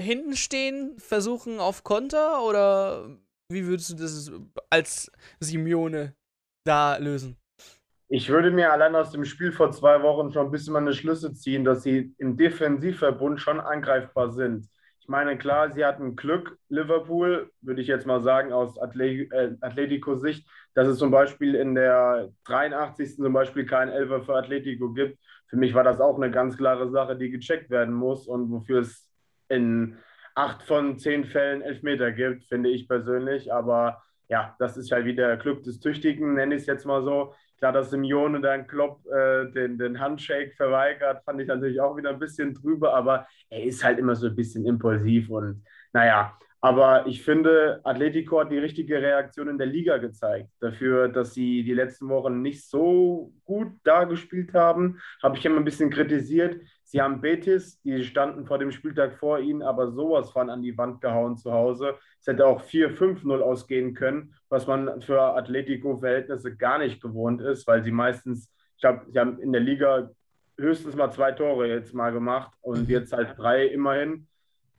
[0.01, 3.19] hinten stehen, versuchen auf Konter oder
[3.51, 4.33] wie würdest du das
[4.71, 5.11] als
[5.41, 6.15] Simeone
[6.65, 7.37] da lösen?
[8.13, 11.33] Ich würde mir allein aus dem Spiel vor zwei Wochen schon ein bisschen meine Schlüsse
[11.33, 14.69] ziehen, dass sie im Defensivverbund schon angreifbar sind.
[14.99, 20.45] Ich meine, klar, sie hatten Glück, Liverpool, würde ich jetzt mal sagen, aus äh, Atletico-Sicht,
[20.75, 23.15] dass es zum Beispiel in der 83.
[23.15, 25.17] zum Beispiel keinen Elfer für Atletico gibt.
[25.47, 28.81] Für mich war das auch eine ganz klare Sache, die gecheckt werden muss und wofür
[28.81, 29.09] es
[29.49, 29.97] in
[30.35, 33.53] acht von zehn Fällen Elfmeter gibt, finde ich persönlich.
[33.53, 37.35] Aber ja, das ist halt wieder Glück des Tüchtigen, nenne ich es jetzt mal so.
[37.61, 42.11] Klar, dass Simeone dann Klopp äh, den, den Handshake verweigert, fand ich natürlich auch wieder
[42.11, 47.07] ein bisschen drüber, aber er ist halt immer so ein bisschen impulsiv und naja, aber
[47.07, 50.51] ich finde, Atletico hat die richtige Reaktion in der Liga gezeigt.
[50.61, 55.57] Dafür, dass sie die letzten Wochen nicht so gut da gespielt haben, habe ich immer
[55.57, 56.61] ein bisschen kritisiert.
[56.91, 60.77] Sie haben Betis, die standen vor dem Spieltag vor ihnen, aber sowas von an die
[60.77, 61.95] Wand gehauen zu Hause.
[62.21, 67.85] Es hätte auch 4-5-0 ausgehen können, was man für Atletico-Verhältnisse gar nicht gewohnt ist, weil
[67.85, 70.11] sie meistens, ich glaube, sie haben in der Liga
[70.59, 72.91] höchstens mal zwei Tore jetzt mal gemacht und mhm.
[72.91, 74.27] jetzt halt drei immerhin.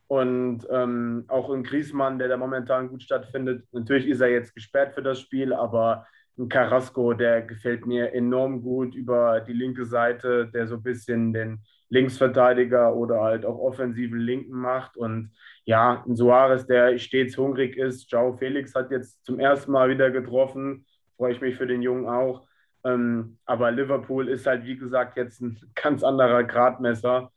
[0.07, 3.63] Und ähm, auch in Griesmann, der da momentan gut stattfindet.
[3.71, 6.05] Natürlich ist er jetzt gesperrt für das Spiel, aber
[6.37, 11.31] ein Carrasco, der gefällt mir enorm gut über die linke Seite, der so ein bisschen
[11.31, 14.95] den Linksverteidiger oder halt auch offensiven Linken macht.
[14.95, 15.31] Und
[15.65, 18.09] ja, ein Suarez, der stets hungrig ist.
[18.09, 20.85] Joao Felix hat jetzt zum ersten Mal wieder getroffen.
[21.17, 22.47] Freue ich mich für den Jungen auch.
[22.85, 27.31] Ähm, aber Liverpool ist halt, wie gesagt, jetzt ein ganz anderer Gradmesser.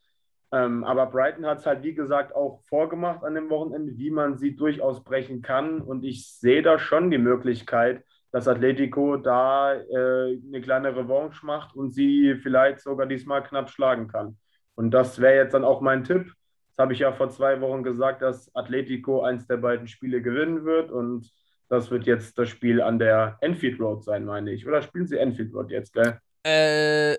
[0.52, 4.38] Ähm, aber Brighton hat es halt, wie gesagt, auch vorgemacht an dem Wochenende, wie man
[4.38, 5.80] sie durchaus brechen kann.
[5.80, 11.74] Und ich sehe da schon die Möglichkeit, dass Atletico da äh, eine kleine Revanche macht
[11.74, 14.36] und sie vielleicht sogar diesmal knapp schlagen kann.
[14.74, 16.32] Und das wäre jetzt dann auch mein Tipp.
[16.76, 20.64] Das habe ich ja vor zwei Wochen gesagt, dass Atletico eins der beiden Spiele gewinnen
[20.64, 20.90] wird.
[20.90, 21.30] Und
[21.68, 24.66] das wird jetzt das Spiel an der Enfield Road sein, meine ich.
[24.66, 26.18] Oder spielen sie Enfield Road jetzt, gell?
[26.44, 27.16] Äh.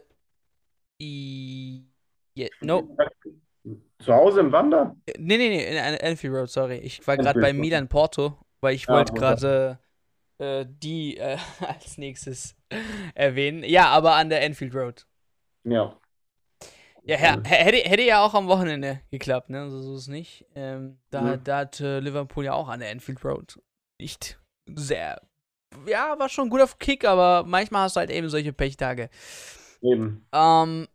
[1.01, 2.95] Yeah, no.
[3.99, 4.95] Zu Hause im Wander?
[5.17, 6.77] Nee, nee, nee, in Enfield Road, sorry.
[6.77, 9.79] Ich war gerade bei Milan Porto, weil ich wollte gerade
[10.37, 11.37] äh, die äh,
[11.67, 12.55] als nächstes
[13.13, 13.63] erwähnen.
[13.63, 15.07] Ja, aber an der Enfield Road.
[15.63, 15.97] Ja.
[17.07, 19.61] Ja, hätte, hätte ja auch am Wochenende geklappt, ne?
[19.61, 20.45] Also so ist es nicht.
[20.55, 21.43] Ähm, da, mhm.
[21.43, 23.59] da hat äh, Liverpool ja auch an der Enfield Road
[23.99, 25.21] nicht sehr.
[25.85, 29.09] Ja, war schon gut auf Kick, aber manchmal hast du halt eben solche Pechtage.
[29.81, 30.25] Eben.
[30.33, 30.87] Ähm,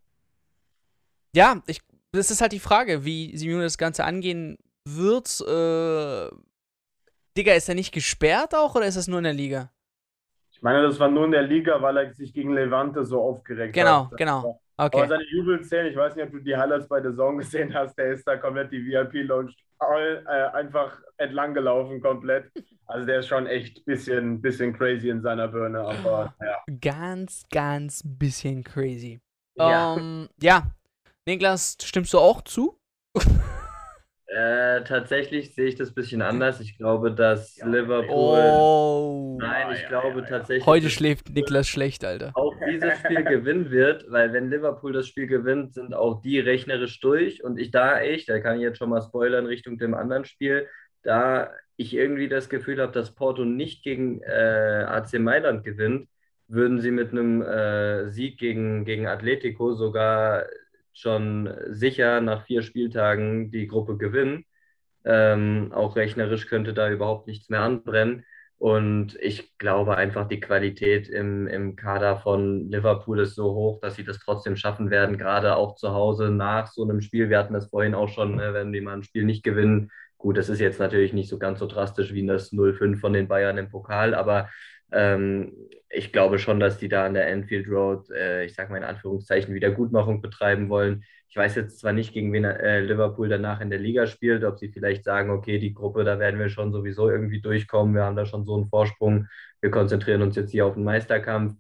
[1.34, 1.80] ja, ich,
[2.10, 5.40] das ist halt die Frage, wie Simeone das Ganze angehen wird.
[5.42, 6.28] Äh,
[7.36, 9.70] Digga, ist er nicht gesperrt auch oder ist das nur in der Liga?
[10.50, 13.74] Ich meine, das war nur in der Liga, weil er sich gegen Levante so aufgeregt
[13.74, 14.18] genau, hat.
[14.18, 14.60] Genau, genau.
[14.80, 14.96] Okay.
[14.96, 17.98] Aber seine Jubelszene, ich weiß nicht, ob du die Highlights bei der Song gesehen hast,
[17.98, 22.50] der ist da komplett die VIP-Lounge äh, einfach entlang gelaufen, komplett.
[22.86, 26.64] Also der ist schon echt ein bisschen, bisschen crazy in seiner Birne, aber ja.
[26.80, 29.20] Ganz, ganz bisschen crazy.
[29.56, 29.92] Ja.
[29.92, 30.62] Um, ähm, ja.
[31.26, 32.79] Niklas, stimmst du auch zu?
[34.32, 36.60] Äh, tatsächlich sehe ich das ein bisschen anders.
[36.60, 38.38] Ich glaube, dass ja, Liverpool.
[38.38, 39.38] Oh.
[39.40, 40.66] Nein, ich glaube tatsächlich.
[40.66, 42.30] Heute schläft Niklas schlecht, Alter.
[42.34, 47.00] Auch dieses Spiel gewinnen wird, weil wenn Liverpool das Spiel gewinnt, sind auch die rechnerisch
[47.00, 47.42] durch.
[47.42, 50.68] Und ich da echt, da kann ich jetzt schon mal spoilern Richtung dem anderen Spiel,
[51.02, 56.08] da ich irgendwie das Gefühl habe, dass Porto nicht gegen äh, AC Mailand gewinnt,
[56.46, 60.44] würden sie mit einem äh, Sieg gegen, gegen Atletico sogar
[61.00, 64.44] schon sicher nach vier Spieltagen die Gruppe gewinnen.
[65.04, 68.24] Ähm, auch rechnerisch könnte da überhaupt nichts mehr anbrennen.
[68.58, 73.94] Und ich glaube einfach, die Qualität im, im Kader von Liverpool ist so hoch, dass
[73.96, 77.30] sie das trotzdem schaffen werden, gerade auch zu Hause nach so einem Spiel.
[77.30, 79.90] Wir hatten das vorhin auch schon, ne, wenn die mal ein Spiel nicht gewinnen.
[80.18, 83.28] Gut, das ist jetzt natürlich nicht so ganz so drastisch wie das 0-5 von den
[83.28, 84.50] Bayern im Pokal, aber
[84.92, 85.52] ähm,
[85.88, 88.84] ich glaube schon, dass die da an der Enfield Road, äh, ich sage mal in
[88.84, 91.04] Anführungszeichen, Wiedergutmachung betreiben wollen.
[91.28, 94.58] Ich weiß jetzt zwar nicht, gegen wen äh, Liverpool danach in der Liga spielt, ob
[94.58, 98.16] sie vielleicht sagen, okay, die Gruppe, da werden wir schon sowieso irgendwie durchkommen, wir haben
[98.16, 99.26] da schon so einen Vorsprung,
[99.60, 101.56] wir konzentrieren uns jetzt hier auf den Meisterkampf.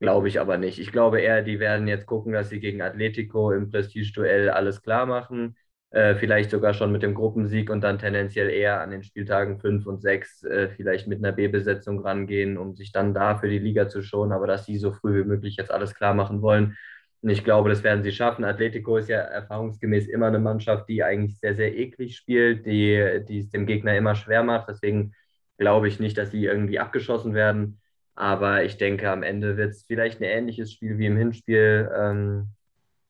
[0.00, 0.80] Glaube ich aber nicht.
[0.80, 5.06] Ich glaube eher, die werden jetzt gucken, dass sie gegen Atletico im Prestige-Duell alles klar
[5.06, 5.56] machen
[5.92, 9.86] äh, vielleicht sogar schon mit dem Gruppensieg und dann tendenziell eher an den Spieltagen 5
[9.86, 13.88] und 6 äh, vielleicht mit einer B-Besetzung rangehen, um sich dann da für die Liga
[13.88, 16.76] zu schonen, aber dass sie so früh wie möglich jetzt alles klar machen wollen.
[17.20, 18.44] Und ich glaube, das werden sie schaffen.
[18.44, 23.38] Atletico ist ja erfahrungsgemäß immer eine Mannschaft, die eigentlich sehr, sehr eklig spielt, die, die
[23.40, 24.68] es dem Gegner immer schwer macht.
[24.68, 25.14] Deswegen
[25.58, 27.80] glaube ich nicht, dass sie irgendwie abgeschossen werden.
[28.14, 31.90] Aber ich denke, am Ende wird es vielleicht ein ähnliches Spiel wie im Hinspiel.
[31.96, 32.48] Ähm,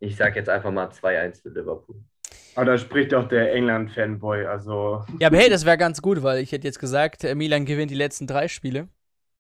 [0.01, 2.03] ich sage jetzt einfach mal 2-1 für Liverpool.
[2.55, 5.05] Aber da spricht doch der England-Fanboy, also.
[5.18, 7.90] Ja, aber hey, das wäre ganz gut, weil ich hätte jetzt gesagt, äh, Milan gewinnt
[7.90, 8.88] die letzten drei Spiele.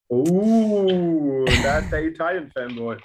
[0.08, 2.96] Oh, da ist der Italien-Fanboy.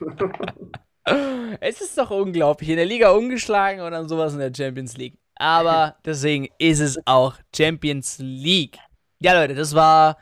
[1.60, 2.68] es ist doch unglaublich.
[2.68, 5.18] In der Liga ungeschlagen und dann sowas in der Champions League.
[5.36, 8.78] Aber deswegen ist es auch Champions League.
[9.20, 10.18] Ja, Leute, das war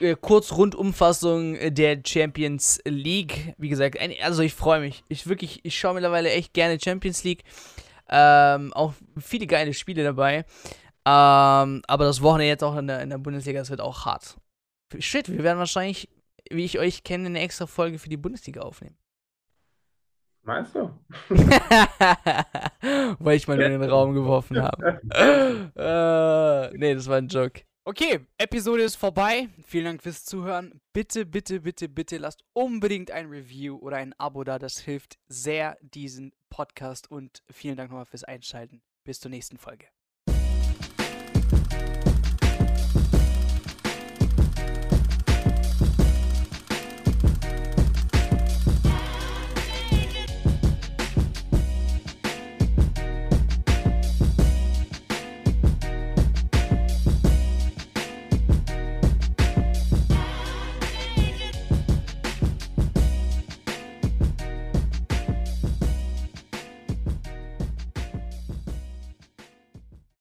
[0.00, 3.54] äh, kurz Rundumfassung der Champions League.
[3.56, 5.04] Wie gesagt, ein, also ich freue mich.
[5.08, 7.44] Ich wirklich, ich schaue mittlerweile echt gerne Champions League.
[8.08, 10.44] Ähm, auch viele geile Spiele dabei.
[11.06, 14.36] Ähm, aber das Wochenende jetzt auch in der, in der Bundesliga, das wird auch hart.
[14.98, 16.08] Shit, wir werden wahrscheinlich,
[16.50, 18.96] wie ich euch kenne, eine extra Folge für die Bundesliga aufnehmen.
[20.42, 20.90] Meinst du?
[23.18, 25.00] Weil ich mal in den Raum geworfen habe.
[25.76, 27.62] äh, nee, das war ein Joke.
[27.84, 29.48] Okay, Episode ist vorbei.
[29.66, 30.80] Vielen Dank fürs Zuhören.
[30.92, 34.58] Bitte, bitte, bitte, bitte lasst unbedingt ein Review oder ein Abo da.
[34.58, 37.10] Das hilft sehr, diesen Podcast.
[37.10, 38.82] Und vielen Dank nochmal fürs Einschalten.
[39.04, 39.86] Bis zur nächsten Folge.